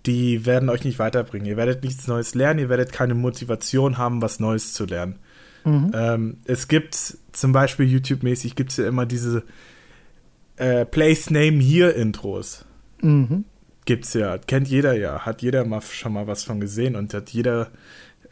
die 0.07 0.47
werden 0.47 0.69
euch 0.69 0.85
nicht 0.85 0.99
weiterbringen. 0.99 1.47
Ihr 1.47 1.57
werdet 1.57 1.83
nichts 1.83 2.07
Neues 2.07 2.35
lernen, 2.35 2.61
ihr 2.61 2.69
werdet 2.69 2.93
keine 2.93 3.15
Motivation 3.15 3.99
haben, 3.99 4.23
was 4.23 4.41
Neues 4.41 4.73
zu 4.73 4.85
lernen. 4.85 5.19
Mhm. 5.65 5.91
Ähm, 5.95 6.37
es 6.45 6.69
gibt 6.69 7.19
zum 7.33 7.53
Beispiel 7.53 7.87
YouTube-mäßig 7.87 8.55
gibt 8.55 8.71
es 8.71 8.77
ja 8.77 8.87
immer 8.87 9.05
diese 9.05 9.43
äh, 10.57 10.85
Place 10.85 11.31
Name 11.31 11.61
Here 11.61 11.91
Intros. 11.91 12.65
Mhm. 13.03 13.45
Gibt's 13.85 14.15
ja, 14.15 14.39
kennt 14.39 14.69
jeder 14.69 14.95
ja, 14.95 15.27
hat 15.27 15.43
jeder 15.43 15.65
mal 15.65 15.83
schon 15.83 16.13
mal 16.13 16.27
was 16.27 16.45
von 16.45 16.61
gesehen 16.61 16.97
und 16.97 17.13
hat 17.15 17.31
jeder, 17.31 17.71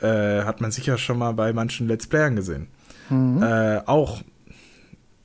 äh, 0.00 0.42
hat 0.42 0.60
man 0.60 0.70
sicher 0.70 0.96
schon 0.96 1.18
mal 1.18 1.32
bei 1.32 1.52
manchen 1.52 1.88
Let's 1.88 2.06
Playern 2.06 2.36
gesehen. 2.36 2.68
Mhm. 3.10 3.42
Äh, 3.42 3.80
auch 3.86 4.22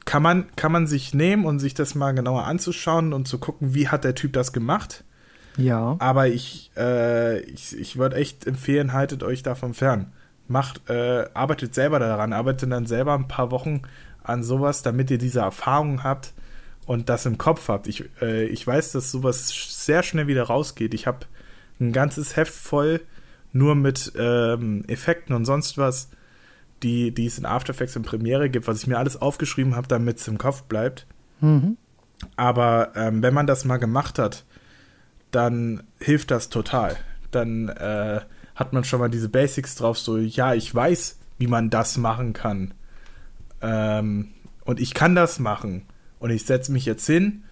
kann 0.10 0.24
man, 0.24 0.48
kann 0.56 0.72
man 0.72 0.88
sich 0.88 1.14
nehmen 1.14 1.46
und 1.46 1.60
sich 1.60 1.76
das 1.76 1.94
mal 1.94 2.14
genauer 2.14 2.46
anzuschauen 2.46 3.14
und 3.14 3.28
zu 3.28 3.38
gucken, 3.38 3.76
wie 3.76 3.90
hat 3.90 4.04
der 4.04 4.16
Typ 4.16 4.34
das 4.34 4.54
gemacht. 4.54 5.04
Ja. 5.56 5.98
Aber 6.00 6.28
ich, 6.28 6.72
äh, 6.76 7.42
ich, 7.42 7.78
ich 7.78 7.98
würde 7.98 8.16
echt 8.16 8.48
empfehlen, 8.48 8.94
haltet 8.94 9.22
euch 9.22 9.44
davon 9.44 9.76
fern 9.76 10.12
macht, 10.50 10.90
äh, 10.90 11.26
arbeitet 11.34 11.76
selber 11.76 12.00
daran, 12.00 12.34
arbeitet 12.34 12.72
dann 12.72 12.88
selber 12.88 13.14
ein 13.14 13.28
paar 13.28 13.52
Wochen 13.52 13.84
an 14.24 14.44
sowas, 14.44 14.82
damit 14.82 15.12
ihr 15.12 15.20
diese 15.20 15.42
Erfahrung 15.42 16.04
habt 16.04 16.34
und 16.88 17.08
das 17.08 17.26
im 17.28 17.38
Kopf 17.38 17.68
habt. 17.68 17.88
Ich, 17.88 18.04
äh, 18.20 18.46
ich 18.46 18.66
weiß, 18.66 18.92
dass 18.92 19.12
sowas 19.12 19.50
sehr 19.86 20.02
schnell 20.02 20.26
wieder 20.26 20.44
rausgeht. 20.44 20.94
Ich 20.94 21.08
habe 21.08 21.20
ein 21.80 21.94
ganzes 21.94 22.36
Heft 22.36 22.54
voll 22.54 23.02
nur 23.54 23.76
mit 23.76 24.12
ähm, 24.18 24.84
Effekten 24.88 25.36
und 25.36 25.46
sonst 25.46 25.78
was, 25.78 26.10
die, 26.84 27.12
die 27.12 27.26
es 27.26 27.38
in 27.38 27.46
After 27.46 27.72
Effects 27.72 27.96
in 27.96 28.04
Premiere 28.04 28.50
gibt, 28.50 28.68
was 28.68 28.82
ich 28.82 28.88
mir 28.88 28.98
alles 28.98 29.22
aufgeschrieben 29.22 29.76
habe, 29.76 29.88
damit 29.88 30.18
es 30.18 30.28
im 30.28 30.38
Kopf 30.38 30.64
bleibt. 30.64 31.06
Mhm. 31.42 31.78
Aber 32.36 32.92
ähm, 32.96 33.22
wenn 33.22 33.34
man 33.34 33.48
das 33.48 33.66
mal 33.66 33.78
gemacht 33.78 34.20
hat, 34.20 34.46
dann 35.32 35.84
hilft 36.00 36.32
das 36.32 36.50
total. 36.50 36.98
Dann 37.32 37.70
äh, 37.70 38.22
hat 38.56 38.74
man 38.74 38.84
schon 38.84 39.00
mal 39.00 39.10
diese 39.10 39.30
Basics 39.30 39.76
drauf, 39.76 39.98
so, 39.98 40.18
ja, 40.18 40.54
ich 40.54 40.74
weiß, 40.74 41.20
wie 41.38 41.48
man 41.48 41.70
das 41.70 41.98
machen 41.98 42.34
kann. 42.34 42.74
Ähm, 43.62 44.30
und 44.66 44.80
ich 44.80 44.94
kann 44.94 45.16
das 45.16 45.40
machen. 45.40 45.84
Und 46.20 46.32
ich 46.32 46.46
setze 46.46 46.72
mich 46.72 46.86
jetzt 46.86 47.06
hin 47.06 47.44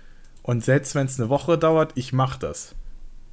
und 0.44 0.64
selbst 0.64 0.96
wenn 0.96 1.08
es 1.08 1.20
eine 1.20 1.30
Woche 1.30 1.58
dauert, 1.58 1.94
ich 1.96 2.14
mache 2.14 2.40
das. 2.40 2.76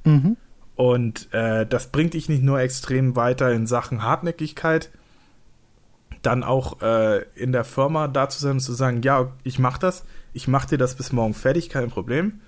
Mhm. 0.05 0.37
Und 0.75 1.33
äh, 1.33 1.65
das 1.65 1.87
bringt 1.87 2.13
dich 2.13 2.29
nicht 2.29 2.43
nur 2.43 2.59
extrem 2.59 3.15
weiter 3.15 3.51
in 3.51 3.67
Sachen 3.67 4.03
Hartnäckigkeit, 4.03 4.91
dann 6.25 6.43
auch 6.43 6.81
äh, 6.81 7.23
in 7.35 7.51
der 7.51 7.63
Firma 7.63 8.07
da 8.07 8.29
zu 8.29 8.39
sein 8.39 8.53
und 8.53 8.59
zu 8.59 8.73
sagen, 8.73 9.01
ja, 9.01 9.31
ich 9.43 9.59
mache 9.59 9.79
das, 9.79 10.05
ich 10.33 10.47
mache 10.47 10.69
dir 10.69 10.77
das 10.77 10.95
bis 10.95 11.11
morgen 11.11 11.33
fertig, 11.33 11.69
kein 11.69 11.89
Problem. 11.89 12.41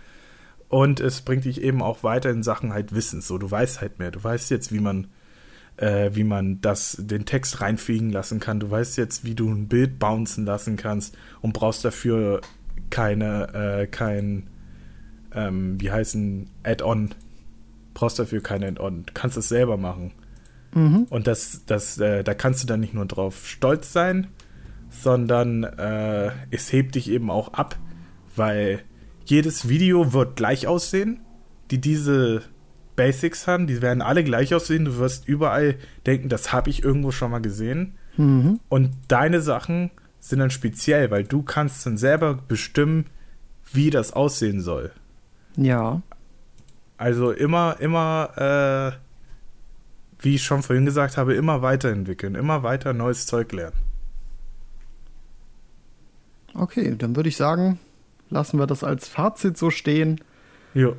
Und 0.70 1.00
es 1.00 1.22
bringt 1.22 1.46
dich 1.46 1.62
eben 1.62 1.82
auch 1.82 2.04
weiter 2.04 2.30
in 2.30 2.44
Sachen 2.44 2.74
halt 2.74 2.94
Wissen. 2.94 3.22
So, 3.22 3.38
du 3.38 3.50
weißt 3.50 3.80
halt 3.80 4.00
mehr. 4.00 4.12
Du 4.12 4.22
weißt 4.22 4.50
jetzt, 4.52 4.74
wie 4.74 4.82
man 4.82 5.08
äh, 5.78 6.10
wie 6.14 6.24
man 6.24 6.60
das, 6.62 6.98
den 7.00 7.26
Text 7.26 7.62
reinfliegen 7.62 8.12
lassen 8.12 8.40
kann. 8.40 8.60
Du 8.60 8.70
weißt 8.70 8.98
jetzt, 8.98 9.24
wie 9.24 9.36
du 9.36 9.50
ein 9.50 9.68
Bild 9.68 10.00
bouncen 10.00 10.46
lassen 10.46 10.76
kannst 10.76 11.16
und 11.42 11.54
brauchst 11.54 11.86
dafür 11.86 12.42
keine, 12.90 13.54
äh, 13.54 13.88
kein, 13.88 14.50
ähm, 15.34 15.80
wie 15.80 15.92
heißen, 15.92 16.50
Add-on. 16.64 17.14
Brauchst 17.94 18.20
dafür 18.20 18.42
kein 18.42 18.64
Add-on. 18.64 19.06
Du 19.06 19.14
kannst 19.14 19.38
es 19.38 19.50
selber 19.50 19.78
machen. 19.78 20.14
Mhm. 20.74 21.08
Und 21.10 21.28
das, 21.28 21.66
das, 21.66 21.98
äh, 22.00 22.24
da 22.24 22.34
kannst 22.34 22.64
du 22.64 22.68
dann 22.68 22.80
nicht 22.80 22.94
nur 22.94 23.06
drauf 23.06 23.48
stolz 23.48 23.94
sein, 23.94 24.28
sondern 24.90 25.64
äh, 25.64 26.32
es 26.52 26.72
hebt 26.72 26.96
dich 26.96 27.10
eben 27.10 27.30
auch 27.30 27.54
ab, 27.54 27.78
weil 28.36 28.82
jedes 29.26 29.68
Video 29.68 30.14
wird 30.14 30.36
gleich 30.36 30.68
aussehen, 30.68 31.20
die 31.72 31.80
diese 31.80 32.44
Basics 32.96 33.48
haben, 33.48 33.68
die 33.68 33.82
werden 33.82 34.02
alle 34.02 34.24
gleich 34.24 34.54
aussehen. 34.54 34.86
Du 34.86 34.98
wirst 34.98 35.28
überall 35.28 35.76
denken, 36.06 36.30
das 36.30 36.52
habe 36.52 36.70
ich 36.70 36.84
irgendwo 36.84 37.12
schon 37.12 37.32
mal 37.32 37.42
gesehen. 37.42 37.96
Mhm. 38.18 38.60
Und 38.70 38.92
deine 39.08 39.42
Sachen 39.42 39.92
sind 40.20 40.40
dann 40.40 40.50
speziell, 40.50 41.12
weil 41.12 41.24
du 41.24 41.44
kannst 41.44 41.86
dann 41.86 41.98
selber 41.98 42.34
bestimmen, 42.36 43.06
wie 43.72 43.90
das 43.90 44.14
aussehen 44.14 44.62
soll. 44.62 44.92
Ja. 45.56 46.02
Also 46.98 47.32
immer, 47.32 47.78
immer, 47.80 48.94
äh, 48.96 49.07
wie 50.20 50.36
ich 50.36 50.44
schon 50.44 50.64
vorhin 50.64 50.86
gesagt 50.86 51.18
habe, 51.18 51.34
immer 51.34 51.62
weiterentwickeln, 51.62 52.36
immer 52.36 52.64
weiter 52.64 52.94
neues 52.94 53.26
Zeug 53.26 53.52
lernen. 53.52 53.76
Okay, 56.54 56.96
dann 56.98 57.16
würde 57.16 57.30
ich 57.30 57.38
sagen, 57.38 57.80
lassen 58.30 58.58
wir 58.58 58.68
das 58.68 58.84
als 58.84 59.08
Fazit 59.08 59.58
so 59.58 59.70
stehen. 59.70 60.22
Jo. 60.74 60.96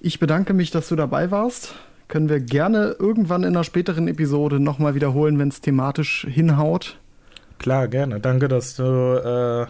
Ich 0.00 0.18
bedanke 0.18 0.52
mich, 0.52 0.70
dass 0.70 0.88
du 0.88 0.96
dabei 0.96 1.30
warst. 1.30 1.74
Können 2.08 2.28
wir 2.28 2.38
gerne 2.38 2.96
irgendwann 2.98 3.42
in 3.42 3.48
einer 3.48 3.64
späteren 3.64 4.06
Episode 4.06 4.60
nochmal 4.60 4.94
wiederholen, 4.94 5.38
wenn 5.38 5.48
es 5.48 5.60
thematisch 5.60 6.26
hinhaut. 6.28 6.98
Klar, 7.58 7.88
gerne. 7.88 8.20
Danke, 8.20 8.48
dass 8.48 8.76
du 8.76 8.82
äh, 8.82 9.66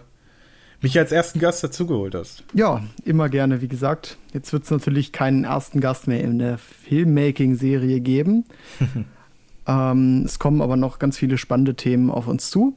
mich 0.82 0.98
als 0.98 1.12
ersten 1.12 1.38
Gast 1.38 1.64
dazugeholt 1.64 2.14
hast. 2.14 2.44
Ja, 2.52 2.82
immer 3.04 3.28
gerne, 3.28 3.60
wie 3.62 3.68
gesagt. 3.68 4.18
Jetzt 4.32 4.52
wird 4.52 4.64
es 4.64 4.70
natürlich 4.70 5.12
keinen 5.12 5.44
ersten 5.44 5.80
Gast 5.80 6.06
mehr 6.06 6.22
in 6.22 6.38
der 6.38 6.58
Filmmaking-Serie 6.58 8.00
geben. 8.00 8.44
ähm, 9.66 10.22
es 10.24 10.38
kommen 10.38 10.60
aber 10.60 10.76
noch 10.76 10.98
ganz 10.98 11.18
viele 11.18 11.38
spannende 11.38 11.74
Themen 11.74 12.10
auf 12.10 12.28
uns 12.28 12.50
zu. 12.50 12.76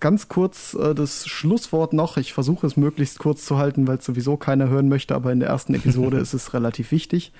Ganz 0.00 0.28
kurz 0.28 0.74
äh, 0.74 0.94
das 0.94 1.26
Schlusswort 1.28 1.92
noch. 1.92 2.16
Ich 2.16 2.32
versuche 2.32 2.66
es 2.66 2.76
möglichst 2.76 3.18
kurz 3.18 3.44
zu 3.44 3.58
halten, 3.58 3.86
weil 3.86 3.98
es 3.98 4.04
sowieso 4.04 4.36
keiner 4.36 4.68
hören 4.68 4.88
möchte, 4.88 5.14
aber 5.14 5.32
in 5.32 5.40
der 5.40 5.48
ersten 5.48 5.74
Episode 5.74 6.16
ist 6.18 6.34
es 6.34 6.54
relativ 6.54 6.90
wichtig. 6.90 7.32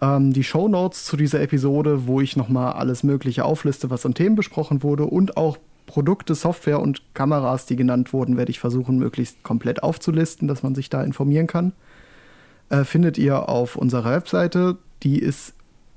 Ähm, 0.00 0.32
die 0.32 0.44
Show 0.44 0.68
Notes 0.68 1.04
zu 1.04 1.16
dieser 1.16 1.40
Episode, 1.40 2.06
wo 2.06 2.20
ich 2.20 2.36
nochmal 2.36 2.72
alles 2.72 3.02
Mögliche 3.02 3.44
aufliste, 3.44 3.90
was 3.90 4.06
an 4.06 4.14
Themen 4.14 4.36
besprochen 4.36 4.82
wurde 4.82 5.04
und 5.04 5.36
auch 5.36 5.58
Produkte, 5.90 6.36
Software 6.36 6.78
und 6.78 7.02
Kameras, 7.14 7.66
die 7.66 7.74
genannt 7.74 8.12
wurden, 8.12 8.36
werde 8.36 8.52
ich 8.52 8.60
versuchen, 8.60 8.96
möglichst 8.96 9.42
komplett 9.42 9.82
aufzulisten, 9.82 10.46
dass 10.46 10.62
man 10.62 10.76
sich 10.76 10.88
da 10.88 11.02
informieren 11.02 11.48
kann. 11.48 11.72
Äh, 12.68 12.84
findet 12.84 13.18
ihr 13.18 13.48
auf 13.48 13.74
unserer 13.74 14.12
Webseite. 14.12 14.78
Die 15.02 15.18
ist 15.18 15.52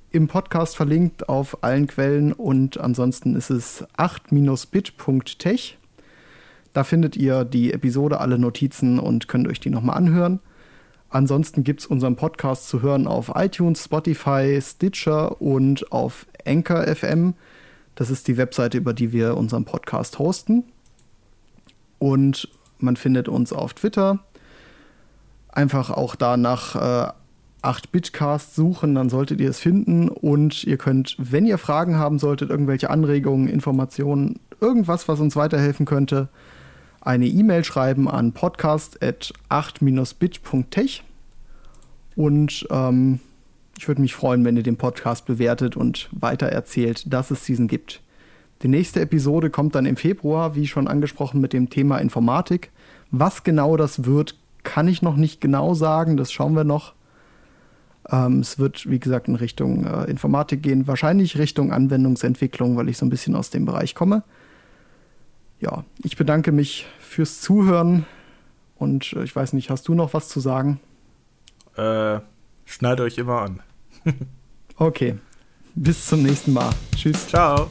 im 0.10 0.28
Podcast 0.28 0.76
verlinkt 0.76 1.30
auf 1.30 1.64
allen 1.64 1.86
Quellen 1.86 2.34
und 2.34 2.80
ansonsten 2.80 3.36
ist 3.36 3.52
es 3.52 3.86
8-bit.tech. 3.96 5.78
Da 6.74 6.84
findet 6.84 7.16
ihr 7.16 7.46
die 7.46 7.72
Episode, 7.72 8.20
alle 8.20 8.40
Notizen 8.40 8.98
und 8.98 9.28
könnt 9.28 9.48
euch 9.48 9.60
die 9.60 9.70
nochmal 9.70 9.98
anhören. 9.98 10.40
Ansonsten 11.10 11.64
gibt 11.64 11.82
es 11.82 11.86
unseren 11.86 12.16
Podcast 12.16 12.68
zu 12.68 12.82
hören 12.82 13.06
auf 13.06 13.32
iTunes, 13.36 13.84
Spotify, 13.84 14.60
Stitcher 14.60 15.40
und 15.40 15.92
auf 15.92 16.26
Anchor 16.48 16.84
FM. 16.88 17.36
Das 17.96 18.10
ist 18.10 18.28
die 18.28 18.38
Webseite, 18.38 18.78
über 18.78 18.94
die 18.94 19.12
wir 19.12 19.38
unseren 19.38 19.66
Podcast 19.66 20.20
hosten. 20.20 20.64
Und 22.00 22.50
man 22.80 22.96
findet 22.96 23.30
uns 23.30 23.54
auf 23.54 23.74
Twitter. 23.74 24.20
Einfach 25.50 25.90
auch 25.90 26.16
da 26.16 26.38
nach 26.38 26.76
äh, 26.76 27.12
8-Bitcast 27.64 28.56
suchen, 28.56 28.96
dann 28.96 29.10
solltet 29.10 29.40
ihr 29.40 29.50
es 29.50 29.60
finden. 29.60 30.10
Und 30.10 30.66
ihr 30.66 30.78
könnt, 30.78 31.16
wenn 31.18 31.46
ihr 31.46 31.58
Fragen 31.58 31.98
haben 31.98 32.20
solltet, 32.20 32.50
irgendwelche 32.50 32.90
Anregungen, 32.90 33.48
Informationen, 33.48 34.42
irgendwas, 34.60 35.08
was 35.08 35.20
uns 35.20 35.36
weiterhelfen 35.36 35.86
könnte, 35.86 36.30
eine 37.02 37.28
E-Mail 37.28 37.64
schreiben 37.64 38.10
an 38.10 38.34
podcast.8-bit.tech. 38.34 41.04
Und 42.16 42.68
ähm, 42.70 43.20
ich 43.78 43.88
würde 43.88 44.02
mich 44.02 44.16
freuen, 44.16 44.46
wenn 44.46 44.58
ihr 44.58 44.64
den 44.64 44.78
Podcast 44.78 45.26
bewertet 45.26 45.76
und 45.76 46.10
weiter 46.12 46.48
erzählt, 46.48 47.12
dass 47.12 47.32
es 47.32 47.44
diesen 47.44 47.68
gibt. 47.68 48.02
Die 48.62 48.68
nächste 48.68 49.02
Episode 49.02 49.50
kommt 49.50 49.76
dann 49.76 49.86
im 49.86 49.98
Februar, 49.98 50.56
wie 50.56 50.68
schon 50.68 50.88
angesprochen, 50.88 51.42
mit 51.42 51.54
dem 51.54 51.70
Thema 51.70 51.98
Informatik. 51.98 52.72
Was 53.12 53.44
genau 53.44 53.76
das 53.76 54.06
wird, 54.06 54.38
kann 54.64 54.88
ich 54.88 55.02
noch 55.02 55.18
nicht 55.18 55.42
genau 55.42 55.74
sagen. 55.74 56.18
Das 56.18 56.32
schauen 56.32 56.56
wir 56.56 56.64
noch. 56.64 56.94
Ähm, 58.10 58.40
es 58.40 58.60
wird, 58.60 58.90
wie 58.90 59.00
gesagt, 59.00 59.28
in 59.28 59.36
Richtung 59.36 59.86
äh, 59.86 60.06
Informatik 60.06 60.62
gehen, 60.62 60.88
wahrscheinlich 60.88 61.38
Richtung 61.38 61.72
Anwendungsentwicklung, 61.72 62.78
weil 62.78 62.90
ich 62.90 62.98
so 62.98 63.06
ein 63.06 63.10
bisschen 63.10 63.36
aus 63.36 63.50
dem 63.50 63.66
Bereich 63.66 63.96
komme. 63.96 64.24
Ja, 65.60 65.84
ich 66.04 66.18
bedanke 66.18 66.52
mich 66.52 66.86
fürs 67.00 67.40
Zuhören 67.42 68.06
und 68.78 69.14
äh, 69.14 69.24
ich 69.24 69.36
weiß 69.36 69.54
nicht, 69.54 69.70
hast 69.70 69.88
du 69.88 69.94
noch 69.94 70.14
was 70.14 70.30
zu 70.30 70.40
sagen? 70.40 70.80
Äh, 71.76 72.20
Schneidet 72.66 73.02
euch 73.02 73.18
immer 73.18 73.42
an. 73.42 73.62
okay. 74.78 75.18
Bis 75.76 76.06
zum 76.08 76.24
nächsten 76.24 76.54
Mal. 76.54 76.72
Tschüss. 76.96 77.28
Ciao. 77.28 77.70